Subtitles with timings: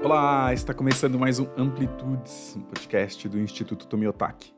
[0.00, 4.54] Olá, está começando mais um Amplitudes, um podcast do Instituto Tomiotaki.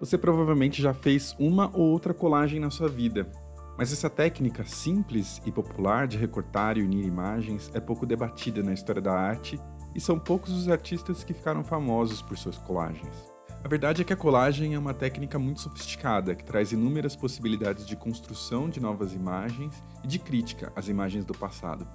[0.00, 3.30] Você provavelmente já fez uma ou outra colagem na sua vida,
[3.76, 8.72] mas essa técnica simples e popular de recortar e unir imagens é pouco debatida na
[8.72, 9.60] história da arte
[9.94, 13.30] e são poucos os artistas que ficaram famosos por suas colagens.
[13.62, 17.86] A verdade é que a colagem é uma técnica muito sofisticada que traz inúmeras possibilidades
[17.86, 21.86] de construção de novas imagens e de crítica às imagens do passado.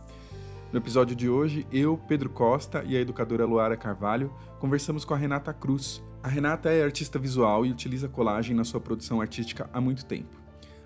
[0.72, 5.18] No episódio de hoje, eu, Pedro Costa e a educadora Luara Carvalho conversamos com a
[5.18, 6.02] Renata Cruz.
[6.24, 10.40] A Renata é artista visual e utiliza colagem na sua produção artística há muito tempo.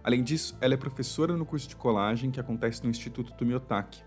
[0.03, 4.01] Além disso, ela é professora no curso de colagem que acontece no Instituto Tumiotaki.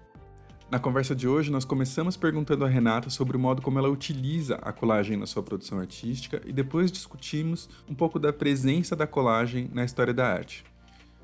[0.68, 4.56] Na conversa de hoje, nós começamos perguntando a Renata sobre o modo como ela utiliza
[4.56, 9.70] a colagem na sua produção artística e depois discutimos um pouco da presença da colagem
[9.72, 10.64] na história da arte.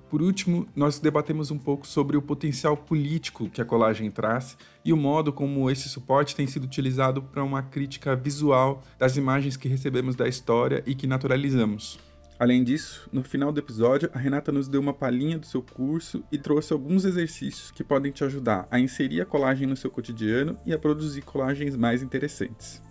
[0.08, 4.92] Por último, nós debatemos um pouco sobre o potencial político que a colagem traz e
[4.92, 9.68] o modo como esse suporte tem sido utilizado para uma crítica visual das imagens que
[9.68, 11.98] recebemos da história e que naturalizamos.
[12.38, 16.22] Além disso, no final do episódio, a Renata nos deu uma palhinha do seu curso
[16.32, 20.58] e trouxe alguns exercícios que podem te ajudar a inserir a colagem no seu cotidiano
[20.66, 22.82] e a produzir colagens mais interessantes.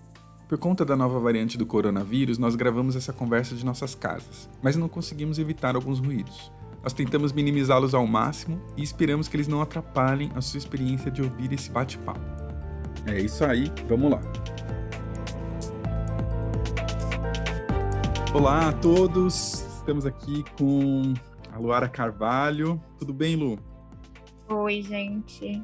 [0.47, 4.77] Por conta da nova variante do coronavírus, nós gravamos essa conversa de nossas casas, mas
[4.77, 6.51] não conseguimos evitar alguns ruídos.
[6.83, 11.21] Nós tentamos minimizá-los ao máximo e esperamos que eles não atrapalhem a sua experiência de
[11.21, 12.19] ouvir esse bate-papo.
[13.07, 14.19] É isso aí, vamos lá!
[18.33, 21.13] Olá a todos, estamos aqui com
[21.53, 22.83] a Luara Carvalho.
[22.99, 23.57] Tudo bem, Lu?
[24.49, 25.63] Oi, gente.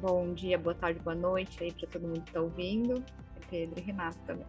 [0.00, 3.04] Bom dia, boa tarde, boa noite aí para todo mundo que está ouvindo.
[3.36, 4.46] É Pedro e Renata também.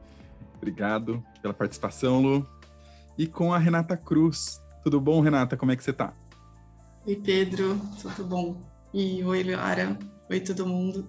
[0.56, 2.48] Obrigado pela participação, Lu.
[3.18, 4.66] E com a Renata Cruz.
[4.84, 5.58] Tudo bom, Renata?
[5.58, 6.14] Como é que você está?
[7.06, 7.80] Oi, Pedro.
[8.02, 8.62] Tudo bom?
[8.94, 9.98] E oi, Luara.
[10.30, 11.08] Oi, todo mundo.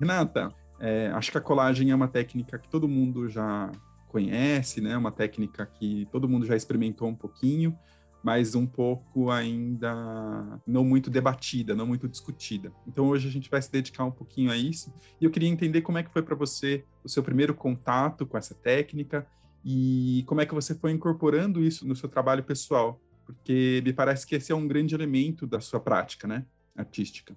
[0.00, 3.70] Renata, é, acho que a colagem é uma técnica que todo mundo já
[4.08, 4.96] conhece, né?
[4.96, 7.76] Uma técnica que todo mundo já experimentou um pouquinho,
[8.22, 12.72] mas um pouco ainda não muito debatida, não muito discutida.
[12.86, 14.92] Então hoje a gente vai se dedicar um pouquinho a isso.
[15.20, 18.36] E eu queria entender como é que foi para você o seu primeiro contato com
[18.36, 19.26] essa técnica
[19.68, 23.00] e como é que você foi incorporando isso no seu trabalho pessoal?
[23.24, 26.46] Porque me parece que esse é um grande elemento da sua prática, né,
[26.76, 27.36] artística.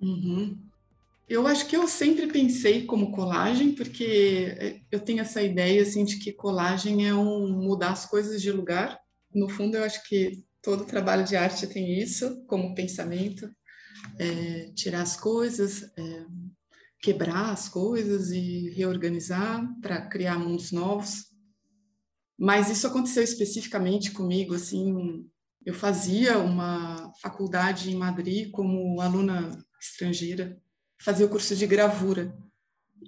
[0.00, 0.58] Uhum.
[1.28, 6.18] Eu acho que eu sempre pensei como colagem, porque eu tenho essa ideia assim de
[6.18, 8.98] que colagem é um mudar as coisas de lugar.
[9.32, 13.48] No fundo, eu acho que todo trabalho de arte tem isso como pensamento,
[14.18, 16.26] é, tirar as coisas, é,
[17.02, 21.26] quebrar as coisas e reorganizar para criar mundos novos.
[22.38, 25.28] Mas isso aconteceu especificamente comigo, assim,
[25.66, 30.56] eu fazia uma faculdade em Madrid como aluna estrangeira,
[31.00, 32.36] fazia o curso de gravura.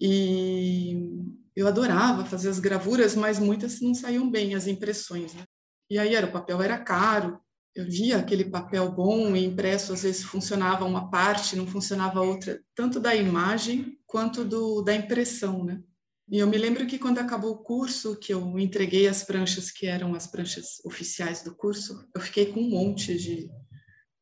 [0.00, 1.10] E
[1.54, 5.44] eu adorava fazer as gravuras, mas muitas não saíam bem as impressões, né?
[5.88, 7.40] E aí era o papel era caro,
[7.74, 12.62] eu via aquele papel bom e impresso, às vezes funcionava uma parte, não funcionava outra,
[12.74, 15.82] tanto da imagem quanto do, da impressão, né?
[16.30, 19.86] E eu me lembro que quando acabou o curso, que eu entreguei as pranchas que
[19.86, 23.50] eram as pranchas oficiais do curso, eu fiquei com um monte de,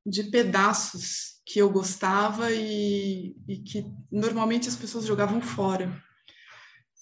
[0.05, 6.03] de pedaços que eu gostava e, e que normalmente as pessoas jogavam fora.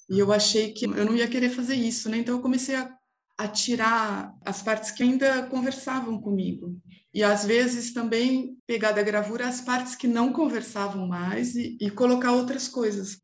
[0.09, 2.19] E eu achei que eu não ia querer fazer isso, né?
[2.19, 2.93] Então eu comecei a
[3.41, 6.78] a tirar as partes que ainda conversavam comigo.
[7.12, 11.91] E às vezes também pegar da gravura as partes que não conversavam mais e, e
[11.91, 13.19] colocar outras coisas.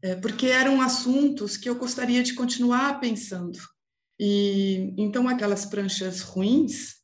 [0.00, 3.58] É, porque eram assuntos que eu gostaria de continuar pensando.
[4.20, 6.94] E então aquelas pranchas ruins,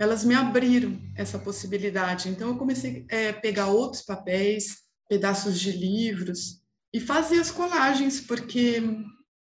[0.00, 2.30] elas me abriram essa possibilidade.
[2.30, 6.62] Então eu comecei a é, pegar outros papéis, pedaços de livros
[6.94, 8.82] e fazer as colagens, porque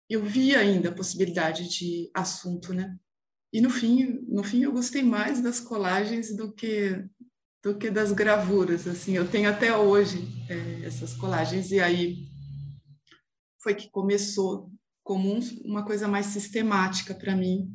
[0.09, 2.97] eu via ainda a possibilidade de assunto, né?
[3.51, 7.05] E no fim, no fim eu gostei mais das colagens do que
[7.63, 9.13] do que das gravuras, assim.
[9.13, 12.27] Eu tenho até hoje é, essas colagens e aí
[13.61, 14.71] foi que começou
[15.03, 17.69] como um, uma coisa mais sistemática para mim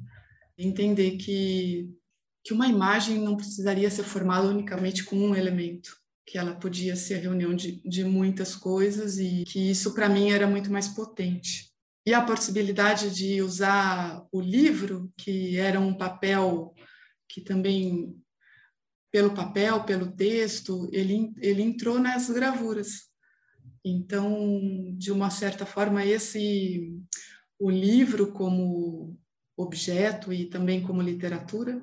[0.57, 1.91] entender que
[2.45, 5.97] que uma imagem não precisaria ser formada unicamente com um elemento,
[6.27, 10.33] que ela podia ser a reunião de, de muitas coisas e que isso para mim
[10.33, 11.72] era muito mais potente
[12.05, 16.75] e a possibilidade de usar o livro, que era um papel
[17.29, 18.17] que também,
[19.11, 23.11] pelo papel, pelo texto, ele, ele entrou nas gravuras.
[23.85, 26.93] Então, de uma certa forma, esse
[27.59, 29.17] o livro como
[29.57, 31.81] objeto e também como literatura,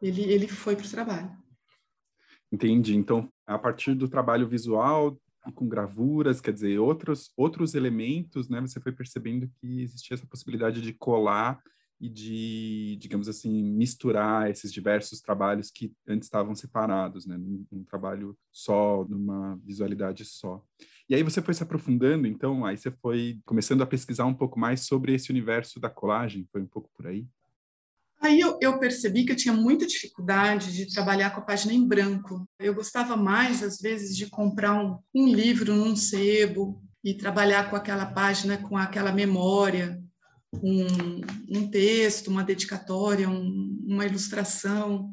[0.00, 1.30] ele, ele foi para o trabalho.
[2.50, 2.96] Entendi.
[2.96, 5.20] Então, a partir do trabalho visual
[5.54, 8.60] com gravuras, quer dizer, outros, outros elementos, né?
[8.60, 11.60] Você foi percebendo que existia essa possibilidade de colar
[12.00, 17.36] e de, digamos assim, misturar esses diversos trabalhos que antes estavam separados, né?
[17.36, 20.64] Num, num trabalho só, numa visualidade só.
[21.08, 24.58] E aí você foi se aprofundando, então, aí você foi começando a pesquisar um pouco
[24.58, 27.26] mais sobre esse universo da colagem, foi um pouco por aí?
[28.22, 31.86] Aí eu, eu, percebi que eu tinha muita dificuldade de trabalhar com a página em
[31.86, 32.46] branco.
[32.58, 37.76] Eu gostava mais, às vezes, de comprar um, um livro num sebo e trabalhar com
[37.76, 39.98] aquela página, com aquela memória,
[40.52, 45.10] um, um texto, uma dedicatória, um, uma ilustração.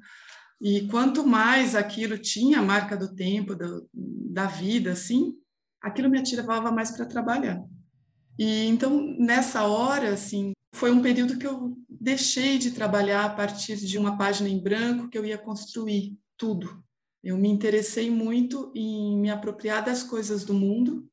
[0.60, 5.34] E quanto mais aquilo tinha a marca do tempo, do, da vida, assim,
[5.82, 7.64] aquilo me ativava mais para trabalhar.
[8.38, 13.78] E então, nessa hora, assim, foi um período que eu deixei de trabalhar a partir
[13.78, 16.84] de uma página em branco que eu ia construir tudo.
[17.24, 21.10] Eu me interessei muito em me apropriar das coisas do mundo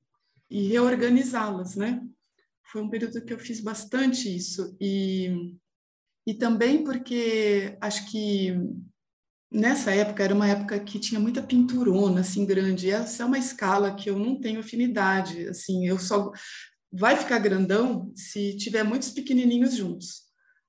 [0.51, 2.03] e reorganizá-las, né?
[2.65, 5.55] Foi um período que eu fiz bastante isso e
[6.27, 8.55] e também porque acho que
[9.53, 12.91] nessa época era uma época que tinha muita pinturona assim grande.
[12.91, 16.33] Essa é uma escala que eu não tenho afinidade, assim, eu só
[16.91, 20.24] vai ficar grandão se tiver muitos pequenininhos juntos.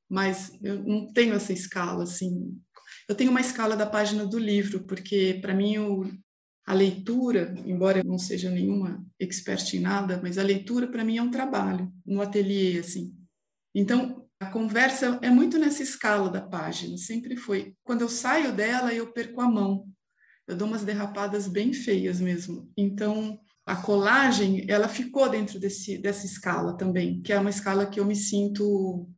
[0.10, 2.58] Mas eu não tenho essa escala assim.
[3.08, 6.12] Eu tenho uma escala da página do livro, porque para mim o,
[6.66, 11.18] a leitura, embora eu não seja nenhuma expert em nada, mas a leitura para mim
[11.18, 13.16] é um trabalho no ateliê assim.
[13.74, 17.76] Então, a conversa é muito nessa escala da página, sempre foi.
[17.84, 19.88] Quando eu saio dela, eu perco a mão.
[20.48, 22.72] Eu dou umas derrapadas bem feias mesmo.
[22.78, 28.00] Então, a colagem ela ficou dentro desse, dessa escala também, que é uma escala que
[28.00, 29.10] eu me sinto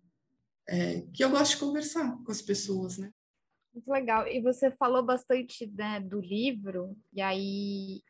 [0.70, 3.12] é, que eu gosto de conversar com as pessoas, né?
[3.74, 4.28] Muito legal.
[4.28, 8.02] E você falou bastante né, do livro, e aí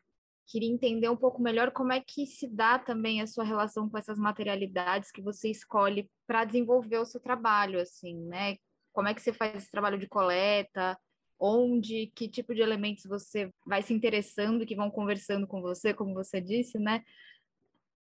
[0.46, 3.98] queria entender um pouco melhor como é que se dá também a sua relação com
[3.98, 8.56] essas materialidades que você escolhe para desenvolver o seu trabalho, assim, né?
[8.92, 10.98] Como é que você faz esse trabalho de coleta?
[11.38, 16.12] onde, que tipo de elementos você vai se interessando, que vão conversando com você, como
[16.12, 17.04] você disse, né?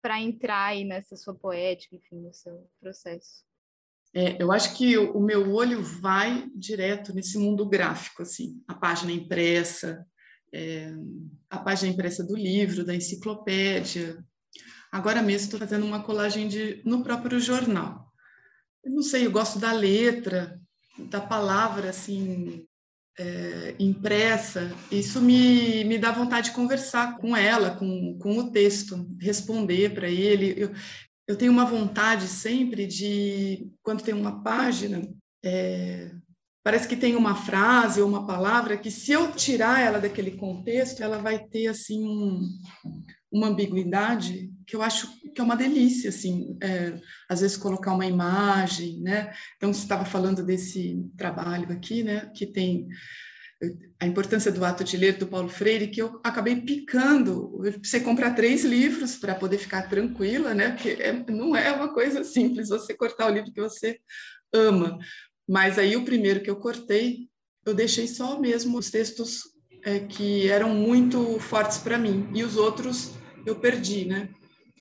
[0.00, 3.44] Para entrar aí nessa sua poética, enfim, no seu processo.
[4.14, 9.10] É, eu acho que o meu olho vai direto nesse mundo gráfico, assim, a página
[9.10, 10.06] impressa,
[10.52, 10.92] é,
[11.50, 14.24] a página impressa do livro, da enciclopédia.
[14.92, 18.12] Agora mesmo estou fazendo uma colagem de, no próprio jornal.
[18.84, 20.60] Eu não sei, eu gosto da letra,
[21.10, 22.64] da palavra, assim,
[23.18, 29.08] é, impressa, isso me, me dá vontade de conversar com ela, com, com o texto,
[29.20, 30.54] responder para ele.
[30.56, 30.70] Eu,
[31.26, 35.02] eu tenho uma vontade sempre de, quando tem uma página,
[35.44, 36.10] é,
[36.62, 41.02] parece que tem uma frase ou uma palavra que, se eu tirar ela daquele contexto,
[41.02, 42.40] ela vai ter assim um,
[43.32, 46.98] uma ambiguidade que eu acho que é uma delícia, assim, é,
[47.28, 49.34] às vezes colocar uma imagem, né?
[49.56, 52.30] Então, você estava falando desse trabalho aqui, né?
[52.34, 52.86] Que tem
[54.00, 57.60] a importância do ato de ler do Paulo Freire, que eu acabei picando.
[57.82, 60.70] Você comprar três livros para poder ficar tranquila, né?
[60.70, 63.98] Porque é, não é uma coisa simples você cortar o livro que você
[64.52, 64.98] ama.
[65.48, 67.28] Mas aí o primeiro que eu cortei,
[67.64, 69.42] eu deixei só mesmo os textos
[69.84, 73.12] é, que eram muito fortes para mim e os outros
[73.46, 74.30] eu perdi, né?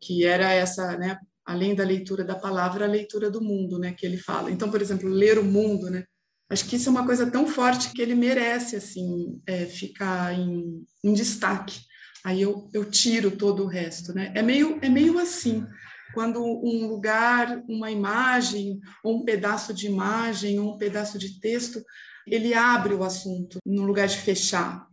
[0.02, 1.18] Que era essa, né?
[1.46, 3.94] Além da leitura da palavra, a leitura do mundo, né?
[3.94, 4.50] Que ele fala.
[4.50, 6.06] Então, por exemplo, ler o mundo, né?
[6.54, 10.86] Acho que isso é uma coisa tão forte que ele merece, assim, é, ficar em,
[11.04, 11.82] em destaque.
[12.24, 14.32] Aí eu, eu tiro todo o resto, né?
[14.36, 15.66] É meio, é meio assim
[16.14, 21.84] quando um lugar, uma imagem, ou um pedaço de imagem, ou um pedaço de texto,
[22.26, 24.88] ele abre o assunto no lugar de fechar.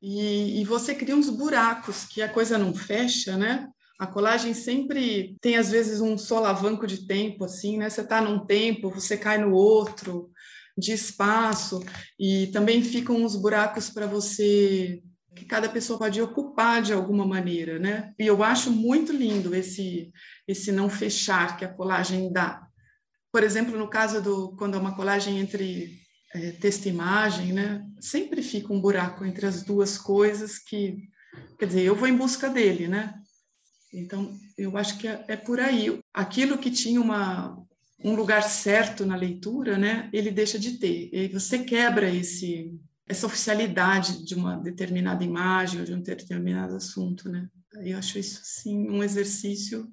[0.00, 3.66] E, e, você cria uns buracos que a coisa não fecha, né?
[3.98, 7.88] A colagem sempre tem, às vezes, um solavanco de tempo, assim, né?
[7.90, 10.30] Você está num tempo, você cai no outro,
[10.76, 11.82] de espaço,
[12.18, 15.02] e também ficam uns buracos para você
[15.34, 18.12] que cada pessoa pode ocupar de alguma maneira, né?
[18.18, 20.12] E eu acho muito lindo esse
[20.46, 22.66] esse não fechar que a colagem dá.
[23.32, 25.98] Por exemplo, no caso do quando é uma colagem entre
[26.34, 27.84] é, texto e imagem, né?
[28.00, 31.08] Sempre fica um buraco entre as duas coisas que,
[31.58, 33.14] quer dizer, eu vou em busca dele, né?
[33.92, 36.00] Então, eu acho que é, é por aí.
[36.12, 37.56] Aquilo que tinha uma,
[38.04, 40.10] um lugar certo na leitura, né?
[40.12, 41.08] Ele deixa de ter.
[41.12, 47.28] E você quebra esse essa oficialidade de uma determinada imagem ou de um determinado assunto,
[47.28, 47.48] né?
[47.82, 49.92] Eu acho isso sim um exercício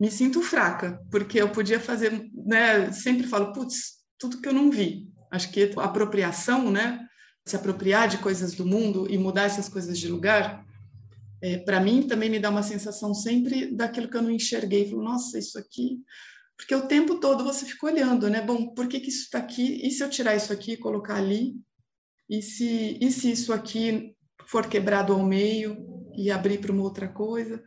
[0.00, 4.70] me sinto fraca, porque eu podia fazer, né, sempre falo, putz, tudo que eu não
[4.70, 5.08] vi.
[5.30, 7.06] Acho que a apropriação, né?
[7.46, 10.64] Se apropriar de coisas do mundo e mudar essas coisas de lugar,
[11.42, 14.88] é, para mim também me dá uma sensação sempre daquilo que eu não enxerguei.
[14.88, 15.98] Falo, nossa, isso aqui.
[16.56, 18.40] Porque o tempo todo você fica olhando, né?
[18.40, 19.80] Bom, por que, que isso está aqui?
[19.86, 21.54] E se eu tirar isso aqui e colocar ali?
[22.28, 24.14] E se, e se isso aqui
[24.46, 27.62] for quebrado ao meio e abrir para uma outra coisa?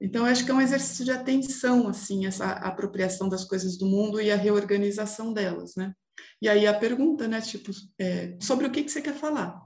[0.00, 4.20] Então, acho que é um exercício de atenção, assim, essa apropriação das coisas do mundo
[4.20, 5.94] e a reorganização delas, né?
[6.40, 7.70] E aí a pergunta, né, tipo,
[8.00, 9.60] é, sobre o que, que você quer falar?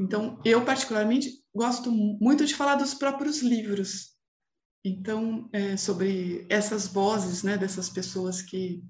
[0.00, 4.17] Então, eu particularmente gosto muito de falar dos próprios livros.
[4.84, 8.82] Então, é, sobre essas vozes, né, dessas pessoas que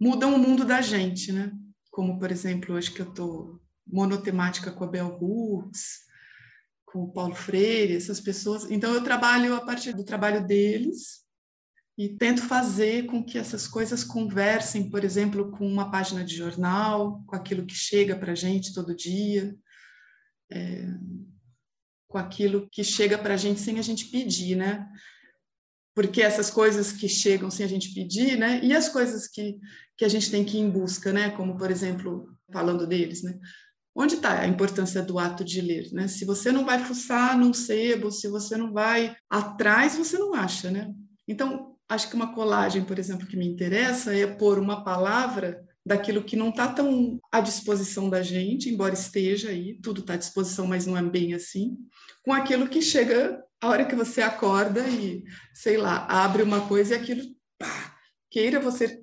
[0.00, 1.52] mudam o mundo da gente, né?
[1.90, 6.00] Como, por exemplo, acho que eu estou monotemática com a Bell Hooks,
[6.86, 8.70] com o Paulo Freire, essas pessoas.
[8.70, 11.22] Então, eu trabalho a partir do trabalho deles
[11.96, 17.22] e tento fazer com que essas coisas conversem, por exemplo, com uma página de jornal,
[17.26, 19.54] com aquilo que chega para a gente todo dia,
[20.50, 20.86] é,
[22.12, 24.86] com aquilo que chega para a gente sem a gente pedir, né?
[25.94, 28.60] Porque essas coisas que chegam sem a gente pedir, né?
[28.62, 29.58] E as coisas que,
[29.96, 31.30] que a gente tem que ir em busca, né?
[31.30, 33.38] Como, por exemplo, falando deles, né?
[33.94, 35.90] Onde está a importância do ato de ler?
[35.92, 36.06] Né?
[36.06, 40.70] Se você não vai fuçar num sebo, se você não vai atrás, você não acha,
[40.70, 40.90] né?
[41.26, 46.22] Então, acho que uma colagem, por exemplo, que me interessa é pôr uma palavra daquilo
[46.22, 50.66] que não está tão à disposição da gente, embora esteja aí, tudo está à disposição,
[50.66, 51.76] mas não é bem assim,
[52.24, 55.24] com aquilo que chega a hora que você acorda e,
[55.54, 57.22] sei lá, abre uma coisa e aquilo,
[57.58, 57.96] pá,
[58.30, 59.02] queira você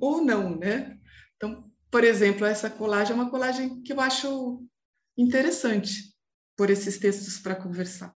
[0.00, 0.98] ou não, né?
[1.36, 4.62] Então, por exemplo, essa colagem é uma colagem que eu acho
[5.16, 6.14] interessante
[6.56, 8.14] por esses textos para conversar.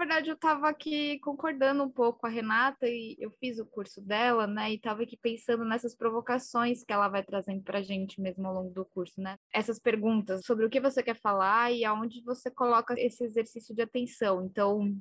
[0.00, 4.00] Verdade, eu estava aqui concordando um pouco com a Renata e eu fiz o curso
[4.00, 4.70] dela, né?
[4.70, 8.54] E estava aqui pensando nessas provocações que ela vai trazendo para a gente mesmo ao
[8.54, 9.36] longo do curso, né?
[9.52, 13.82] Essas perguntas sobre o que você quer falar e aonde você coloca esse exercício de
[13.82, 14.42] atenção.
[14.42, 14.98] Então,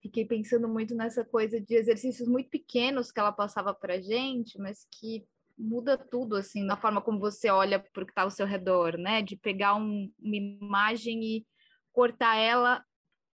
[0.00, 4.86] fiquei pensando muito nessa coisa de exercícios muito pequenos que ela passava para gente, mas
[4.92, 5.26] que
[5.58, 8.96] muda tudo, assim, na forma como você olha para o que está ao seu redor,
[8.96, 9.22] né?
[9.22, 11.46] De pegar um, uma imagem e
[11.92, 12.84] cortar ela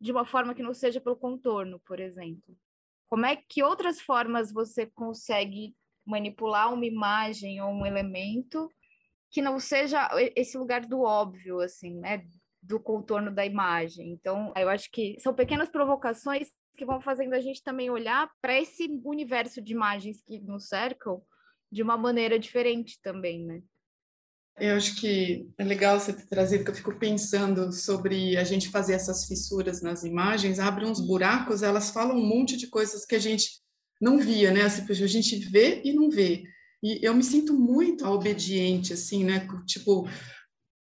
[0.01, 2.57] de uma forma que não seja pelo contorno, por exemplo.
[3.07, 5.75] Como é que outras formas você consegue
[6.05, 8.69] manipular uma imagem ou um elemento
[9.31, 12.25] que não seja esse lugar do óbvio, assim, né?
[12.63, 14.11] Do contorno da imagem.
[14.13, 18.59] Então, eu acho que são pequenas provocações que vão fazendo a gente também olhar para
[18.59, 21.23] esse universo de imagens que nos cercam
[21.71, 23.63] de uma maneira diferente também, né?
[24.59, 28.69] Eu acho que é legal você ter trazido, porque eu fico pensando sobre a gente
[28.69, 33.17] fazer essas fissuras nas imagens, abre uns buracos, elas falam um monte de coisas que
[33.17, 33.49] a gente
[34.01, 34.63] não via, né?
[34.63, 36.45] Assim, a gente vê e não vê.
[36.83, 39.49] E eu me sinto muito obediente, assim, né?
[39.67, 40.09] Tipo,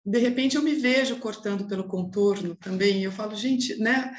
[0.05, 4.13] de repente eu me vejo cortando pelo contorno também, e eu falo, gente, né?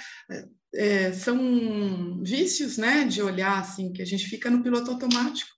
[0.74, 3.04] É, são vícios, né?
[3.06, 5.52] De olhar, assim, que a gente fica no piloto automático.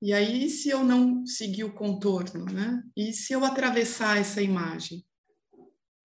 [0.00, 2.82] E aí, se eu não seguir o contorno, né?
[2.96, 5.04] E se eu atravessar essa imagem?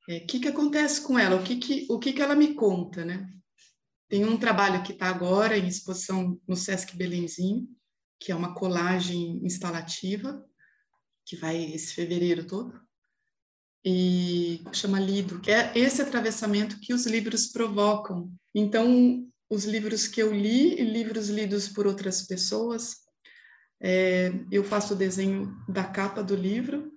[0.08, 1.36] O é, que, que acontece com ela?
[1.36, 3.30] O que, que, o que, que ela me conta, né?
[4.10, 7.68] Tem um trabalho que está agora em exposição no Sesc Belenzinho,
[8.20, 10.44] que é uma colagem instalativa,
[11.26, 12.80] que vai esse fevereiro todo,
[13.86, 18.34] e chama Lido, que é esse atravessamento que os livros provocam.
[18.56, 23.03] Então, os livros que eu li e livros lidos por outras pessoas
[23.84, 26.94] é, eu faço o desenho da capa do livro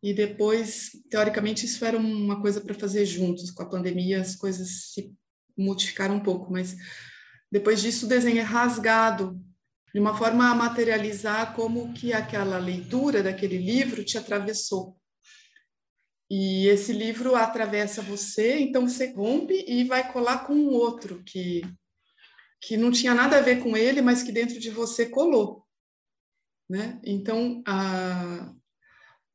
[0.00, 3.50] e depois, teoricamente, isso era uma coisa para fazer juntos.
[3.50, 5.12] Com a pandemia, as coisas se
[5.58, 6.76] modificaram um pouco, mas
[7.50, 9.40] depois disso, o desenho é rasgado
[9.92, 14.96] de uma forma a materializar como que aquela leitura daquele livro te atravessou.
[16.30, 21.62] E esse livro atravessa você, então você rompe e vai colar com um outro que
[22.64, 25.66] que não tinha nada a ver com ele, mas que dentro de você colou.
[26.72, 26.98] Né?
[27.04, 28.50] Então, a,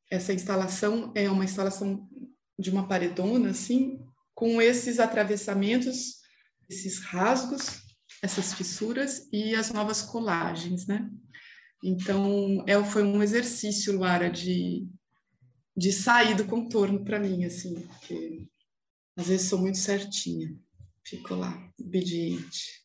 [0.10, 2.10] essa instalação é uma instalação
[2.58, 4.04] de uma paredona, assim,
[4.34, 6.16] com esses atravessamentos,
[6.68, 7.84] esses rasgos,
[8.24, 11.12] essas fissuras e as novas colagens, né?
[11.84, 14.90] Então, é, foi um exercício, Lara, de,
[15.78, 18.48] de sair do contorno para mim, assim, porque
[19.16, 20.58] às vezes sou muito certinha,
[21.06, 22.84] fico lá, obediente.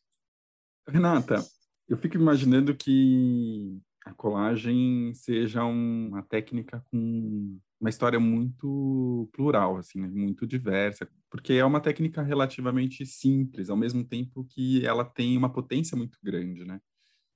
[0.87, 1.43] Renata,
[1.89, 9.99] eu fico imaginando que a colagem seja uma técnica com uma história muito plural, assim,
[10.01, 10.07] né?
[10.07, 15.51] muito diversa, porque é uma técnica relativamente simples, ao mesmo tempo que ela tem uma
[15.51, 16.79] potência muito grande, né?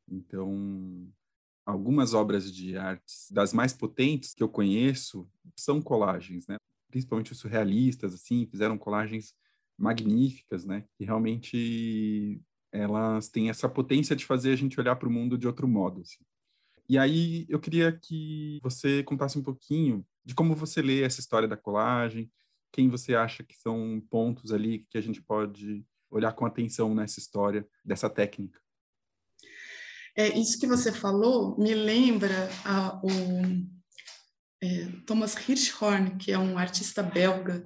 [0.10, 1.08] Então,
[1.66, 6.58] algumas obras de artes das mais potentes que eu conheço são colagens, né?
[6.90, 9.34] Principalmente os surrealistas, assim, fizeram colagens
[9.78, 10.86] magníficas, né?
[10.98, 15.48] Que realmente elas têm essa potência de fazer a gente olhar para o mundo de
[15.48, 16.02] outro modo.
[16.02, 16.24] Assim.
[16.90, 21.48] E aí eu queria que você contasse um pouquinho de como você lê essa história
[21.48, 22.32] da colagem,
[22.72, 27.20] quem você acha que são pontos ali que a gente pode olhar com atenção nessa
[27.20, 28.60] história dessa técnica.
[30.16, 33.10] É, isso que você falou me lembra a, o
[34.64, 37.64] é, Thomas Hirschhorn, que é um artista belga,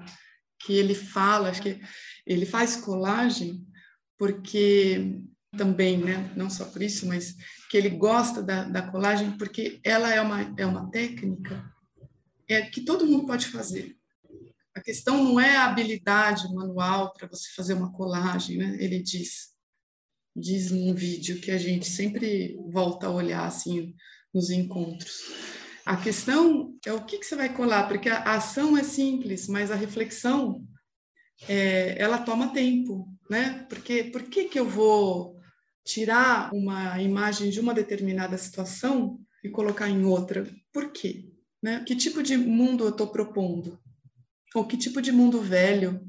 [0.59, 1.79] que ele fala, acho que
[2.25, 3.65] ele faz colagem
[4.17, 5.19] porque
[5.55, 7.35] também, né, não só por isso, mas
[7.69, 11.69] que ele gosta da, da colagem porque ela é uma, é uma técnica
[12.47, 13.97] é, que todo mundo pode fazer.
[14.73, 18.77] A questão não é a habilidade manual para você fazer uma colagem, né?
[18.79, 19.49] Ele diz,
[20.33, 23.93] diz num vídeo que a gente sempre volta a olhar assim
[24.33, 25.23] nos encontros.
[25.85, 29.71] A questão é o que, que você vai colar, porque a ação é simples, mas
[29.71, 30.65] a reflexão
[31.49, 33.65] é, ela toma tempo, né?
[33.67, 35.40] Porque por que que eu vou
[35.83, 40.47] tirar uma imagem de uma determinada situação e colocar em outra?
[40.71, 41.31] Por quê?
[41.61, 41.83] Né?
[41.85, 43.79] Que tipo de mundo eu estou propondo?
[44.53, 46.05] Ou que tipo de mundo velho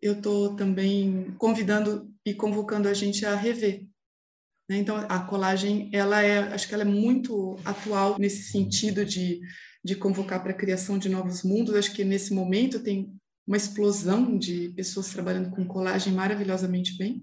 [0.00, 3.86] eu estou também convidando e convocando a gente a rever?
[4.68, 4.78] Né?
[4.78, 9.40] Então, a colagem, ela é, acho que ela é muito atual nesse sentido de,
[9.82, 11.74] de convocar para a criação de novos mundos.
[11.74, 13.14] Acho que nesse momento tem
[13.46, 17.22] uma explosão de pessoas trabalhando com colagem maravilhosamente bem.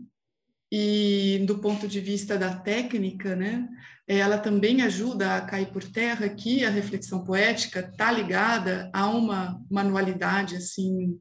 [0.72, 3.68] E do ponto de vista da técnica, né,
[4.08, 9.62] ela também ajuda a cair por terra que a reflexão poética está ligada a uma
[9.70, 11.20] manualidade, assim,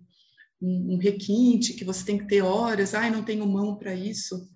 [0.62, 4.48] um, um requinte que você tem que ter horas, ai, não tenho mão para isso.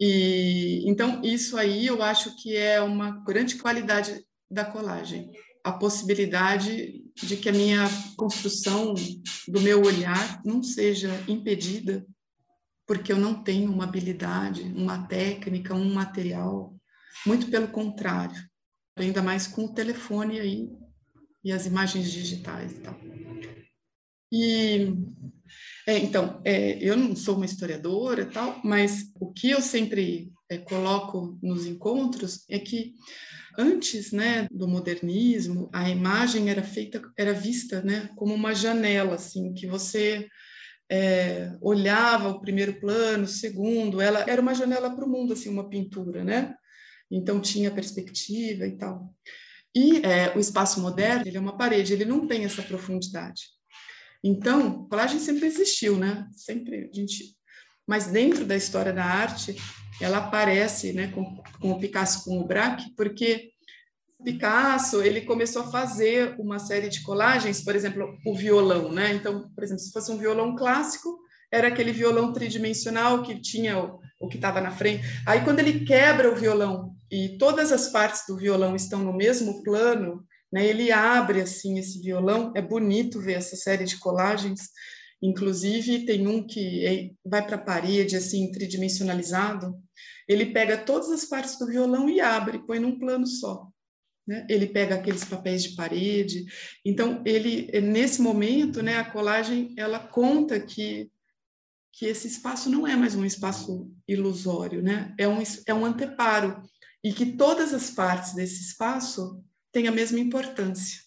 [0.00, 5.30] E então isso aí eu acho que é uma grande qualidade da colagem
[5.62, 8.94] a possibilidade de que a minha construção
[9.46, 12.04] do meu olhar não seja impedida
[12.90, 16.74] porque eu não tenho uma habilidade, uma técnica, um material,
[17.24, 18.34] muito pelo contrário,
[18.96, 20.68] ainda mais com o telefone aí
[21.44, 22.98] e as imagens digitais e tal.
[24.32, 24.92] E
[25.86, 30.58] é, então, é, eu não sou uma historiadora tal, mas o que eu sempre é,
[30.58, 32.94] coloco nos encontros é que
[33.56, 39.54] antes, né, do modernismo, a imagem era feita, era vista, né, como uma janela, assim,
[39.54, 40.28] que você
[40.90, 45.48] é, olhava o primeiro plano, o segundo, ela era uma janela para o mundo, assim,
[45.48, 46.54] uma pintura, né?
[47.08, 49.14] Então tinha perspectiva e tal.
[49.74, 53.42] E é, o espaço moderno, ele é uma parede, ele não tem essa profundidade.
[54.22, 56.26] Então, colagem sempre existiu, né?
[56.32, 57.36] Sempre a gente,
[57.86, 59.54] mas dentro da história da arte,
[60.00, 63.52] ela aparece, né, com, com o Picasso, com o Braque, porque
[64.22, 69.12] Picasso ele começou a fazer uma série de colagens, por exemplo, o violão, né?
[69.14, 71.18] Então, por exemplo, se fosse um violão clássico,
[71.52, 75.04] era aquele violão tridimensional que tinha o, o que estava na frente.
[75.26, 79.62] Aí, quando ele quebra o violão e todas as partes do violão estão no mesmo
[79.62, 80.66] plano, né?
[80.66, 84.68] Ele abre assim esse violão, é bonito ver essa série de colagens.
[85.22, 89.74] Inclusive tem um que vai para a parede assim tridimensionalizado.
[90.26, 93.69] Ele pega todas as partes do violão e abre, põe num plano só.
[94.30, 94.46] Né?
[94.48, 96.44] Ele pega aqueles papéis de parede.
[96.84, 101.10] Então ele nesse momento, né, a colagem ela conta que
[101.92, 105.12] que esse espaço não é mais um espaço ilusório, né?
[105.18, 106.62] É um é um anteparo
[107.02, 111.00] e que todas as partes desse espaço tem a mesma importância.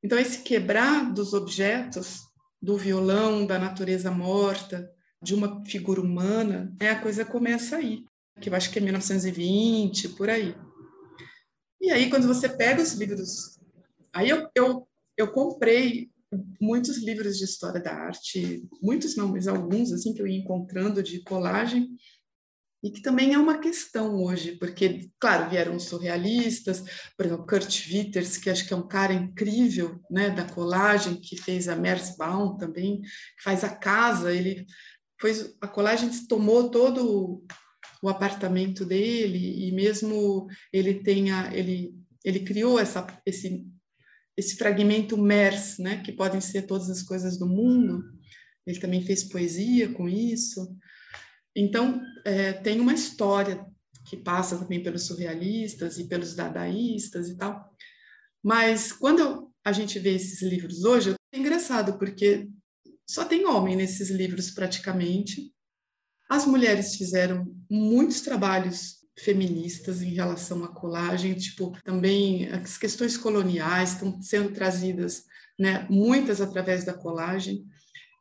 [0.00, 2.20] Então, esse quebrar dos objetos,
[2.62, 4.88] do violão, da natureza morta,
[5.20, 8.04] de uma figura humana, é a coisa começa aí,
[8.40, 10.54] que eu acho que é 1920, por aí.
[11.80, 13.58] E aí, quando você pega os livros,
[14.12, 16.10] aí eu, eu, eu comprei
[16.60, 21.02] muitos livros de história da arte, muitos não, mas alguns, assim, que eu ia encontrando
[21.02, 21.88] de colagem,
[22.82, 26.80] e que também é uma questão hoje, porque, claro, vieram os surrealistas,
[27.16, 31.36] por exemplo, Kurt Witters, que acho que é um cara incrível, né, da colagem, que
[31.36, 34.64] fez a Merzbaum também, que faz a casa, ele
[35.20, 37.44] foi, a colagem tomou todo
[38.02, 43.66] o apartamento dele, e mesmo ele tenha, ele, ele criou essa, esse,
[44.36, 48.02] esse fragmento MERS, né, que podem ser todas as coisas do mundo,
[48.66, 50.76] ele também fez poesia com isso,
[51.58, 53.66] então, é, tem uma história
[54.08, 57.68] que passa também pelos surrealistas e pelos dadaístas e tal.
[58.40, 62.48] Mas quando a gente vê esses livros hoje, é engraçado, porque
[63.10, 65.52] só tem homem nesses livros praticamente.
[66.28, 73.94] As mulheres fizeram muitos trabalhos feministas em relação à colagem, tipo, também as questões coloniais
[73.94, 75.24] estão sendo trazidas,
[75.58, 77.64] né, muitas através da colagem.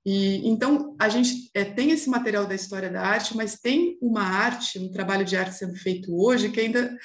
[0.05, 4.23] E então a gente é, tem esse material da história da arte, mas tem uma
[4.23, 6.97] arte, um trabalho de arte sendo feito hoje que ainda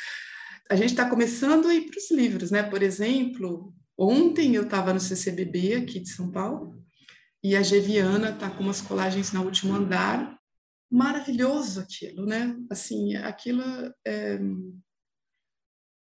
[0.71, 2.63] a gente está começando a ir para os livros, né?
[2.63, 6.81] Por exemplo, ontem eu estava no CCBB aqui de São Paulo
[7.43, 10.39] e a Geviana está com umas colagens no último andar,
[10.93, 12.55] maravilhoso aquilo, né?
[12.71, 13.63] Assim, aquilo
[14.07, 14.39] é...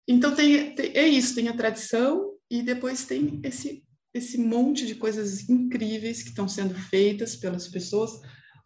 [0.08, 4.96] então tem, tem é isso, tem a tradição e depois tem esse esse monte de
[4.96, 8.12] coisas incríveis que estão sendo feitas pelas pessoas.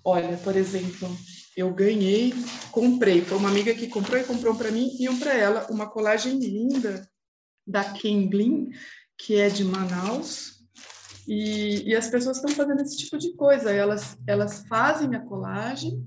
[0.04, 1.08] Olha, por exemplo,
[1.56, 2.34] eu ganhei,
[2.72, 5.88] comprei, foi uma amiga que comprou e comprou para mim e um para ela, uma
[5.88, 7.08] colagem linda
[7.68, 8.72] da Kemblin,
[9.18, 10.55] que é de Manaus.
[11.28, 16.06] E, e as pessoas estão fazendo esse tipo de coisa, elas, elas fazem a colagem,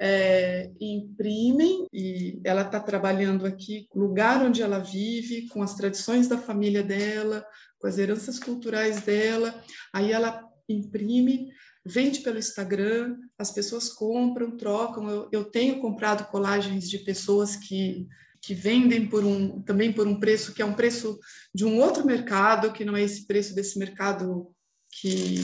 [0.00, 6.38] é, imprimem, e ela está trabalhando aqui, lugar onde ela vive, com as tradições da
[6.38, 7.44] família dela,
[7.78, 9.54] com as heranças culturais dela,
[9.92, 11.50] aí ela imprime,
[11.84, 15.08] vende pelo Instagram, as pessoas compram, trocam.
[15.08, 18.06] Eu, eu tenho comprado colagens de pessoas que,
[18.40, 21.18] que vendem por um, também por um preço que é um preço
[21.54, 24.48] de um outro mercado, que não é esse preço desse mercado
[24.90, 25.38] que,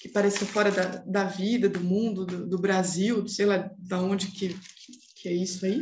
[0.00, 4.28] que parece fora da, da vida, do mundo, do, do Brasil, sei lá de onde
[4.28, 4.56] que,
[5.16, 5.80] que é isso aí.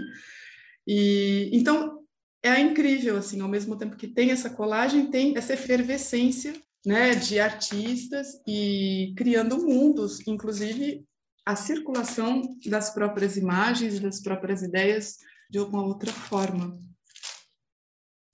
[0.86, 2.00] E então
[2.42, 7.38] é incrível, assim, ao mesmo tempo que tem essa colagem, tem essa efervescência, né, de
[7.38, 11.04] artistas e criando mundos, inclusive
[11.46, 15.18] a circulação das próprias imagens, das próprias ideias
[15.52, 16.80] de alguma outra forma.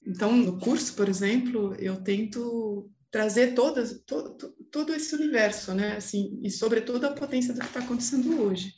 [0.07, 4.37] Então, no curso, por exemplo, eu tento trazer todas, todo,
[4.70, 8.72] todo esse universo, né, assim, e sobretudo a potência do que está acontecendo hoje.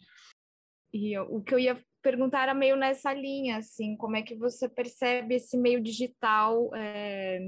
[0.91, 4.67] E o que eu ia perguntar era meio nessa linha, assim, como é que você
[4.71, 7.41] percebe esse meio digital é,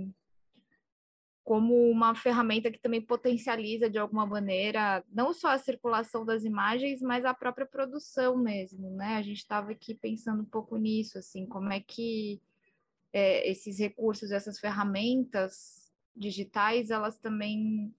[1.44, 7.02] como uma ferramenta que também potencializa de alguma maneira não só a circulação das imagens,
[7.02, 9.16] mas a própria produção mesmo, né?
[9.16, 12.40] A gente estava aqui pensando um pouco nisso, assim, como é que
[13.12, 17.92] é, esses recursos, essas ferramentas digitais, elas também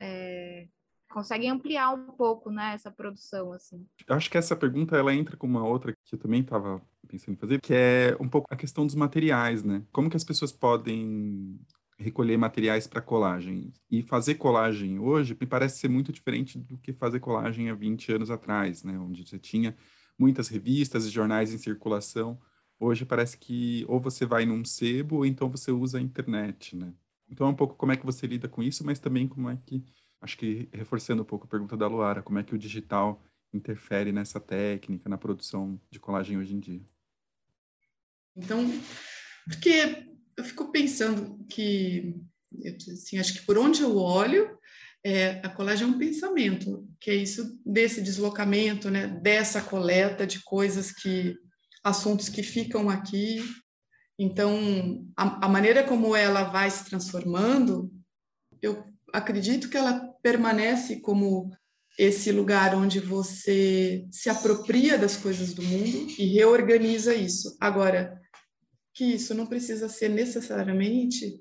[0.00, 0.66] é,
[1.10, 3.86] conseguem ampliar um pouco, né, essa produção, assim.
[4.08, 7.38] Acho que essa pergunta, ela entra com uma outra que eu também estava pensando em
[7.38, 9.82] fazer, que é um pouco a questão dos materiais, né?
[9.92, 11.60] Como que as pessoas podem
[11.98, 13.72] recolher materiais para colagem.
[13.90, 18.12] E fazer colagem hoje me parece ser muito diferente do que fazer colagem há 20
[18.12, 18.98] anos atrás, né?
[18.98, 19.76] Onde você tinha
[20.18, 22.38] muitas revistas e jornais em circulação.
[22.78, 26.92] Hoje parece que ou você vai num sebo ou então você usa a internet, né?
[27.28, 29.56] Então é um pouco como é que você lida com isso, mas também como é
[29.56, 29.84] que
[30.20, 34.12] acho que reforçando um pouco a pergunta da Luara, como é que o digital interfere
[34.12, 36.82] nessa técnica, na produção de colagem hoje em dia?
[38.36, 38.64] Então,
[39.46, 42.14] porque eu fico pensando que,
[42.92, 44.58] assim, acho que por onde eu olho,
[45.04, 50.42] é, a colagem é um pensamento, que é isso desse deslocamento, né, dessa coleta de
[50.42, 51.36] coisas que,
[51.82, 53.42] assuntos que ficam aqui.
[54.18, 57.90] Então, a, a maneira como ela vai se transformando,
[58.60, 61.50] eu acredito que ela permanece como
[61.98, 67.56] esse lugar onde você se apropria das coisas do mundo e reorganiza isso.
[67.60, 68.20] Agora,
[68.96, 71.40] que isso não precisa ser necessariamente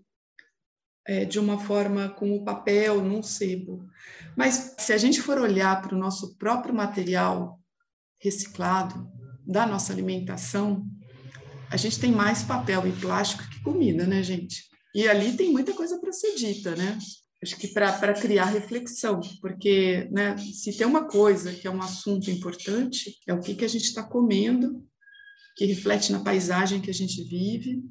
[1.08, 3.88] é, de uma forma com o papel num sebo.
[4.36, 7.58] Mas se a gente for olhar para o nosso próprio material
[8.20, 9.10] reciclado,
[9.48, 10.86] da nossa alimentação,
[11.72, 14.66] a gente tem mais papel e plástico que comida, né, gente?
[14.94, 16.98] E ali tem muita coisa para ser dita, né?
[17.44, 22.32] acho que para criar reflexão, porque né, se tem uma coisa que é um assunto
[22.32, 24.84] importante, é o que, que a gente está comendo,
[25.56, 27.84] que reflete na paisagem que a gente vive,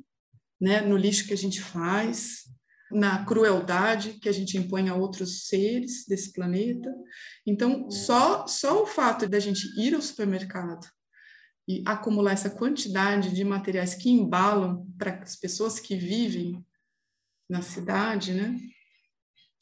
[0.61, 2.45] né, no lixo que a gente faz,
[2.91, 6.95] na crueldade que a gente impõe a outros seres desse planeta.
[7.47, 10.87] Então, só, só o fato da gente ir ao supermercado
[11.67, 16.65] e acumular essa quantidade de materiais que embalam para as pessoas que vivem
[17.49, 18.59] na cidade, né?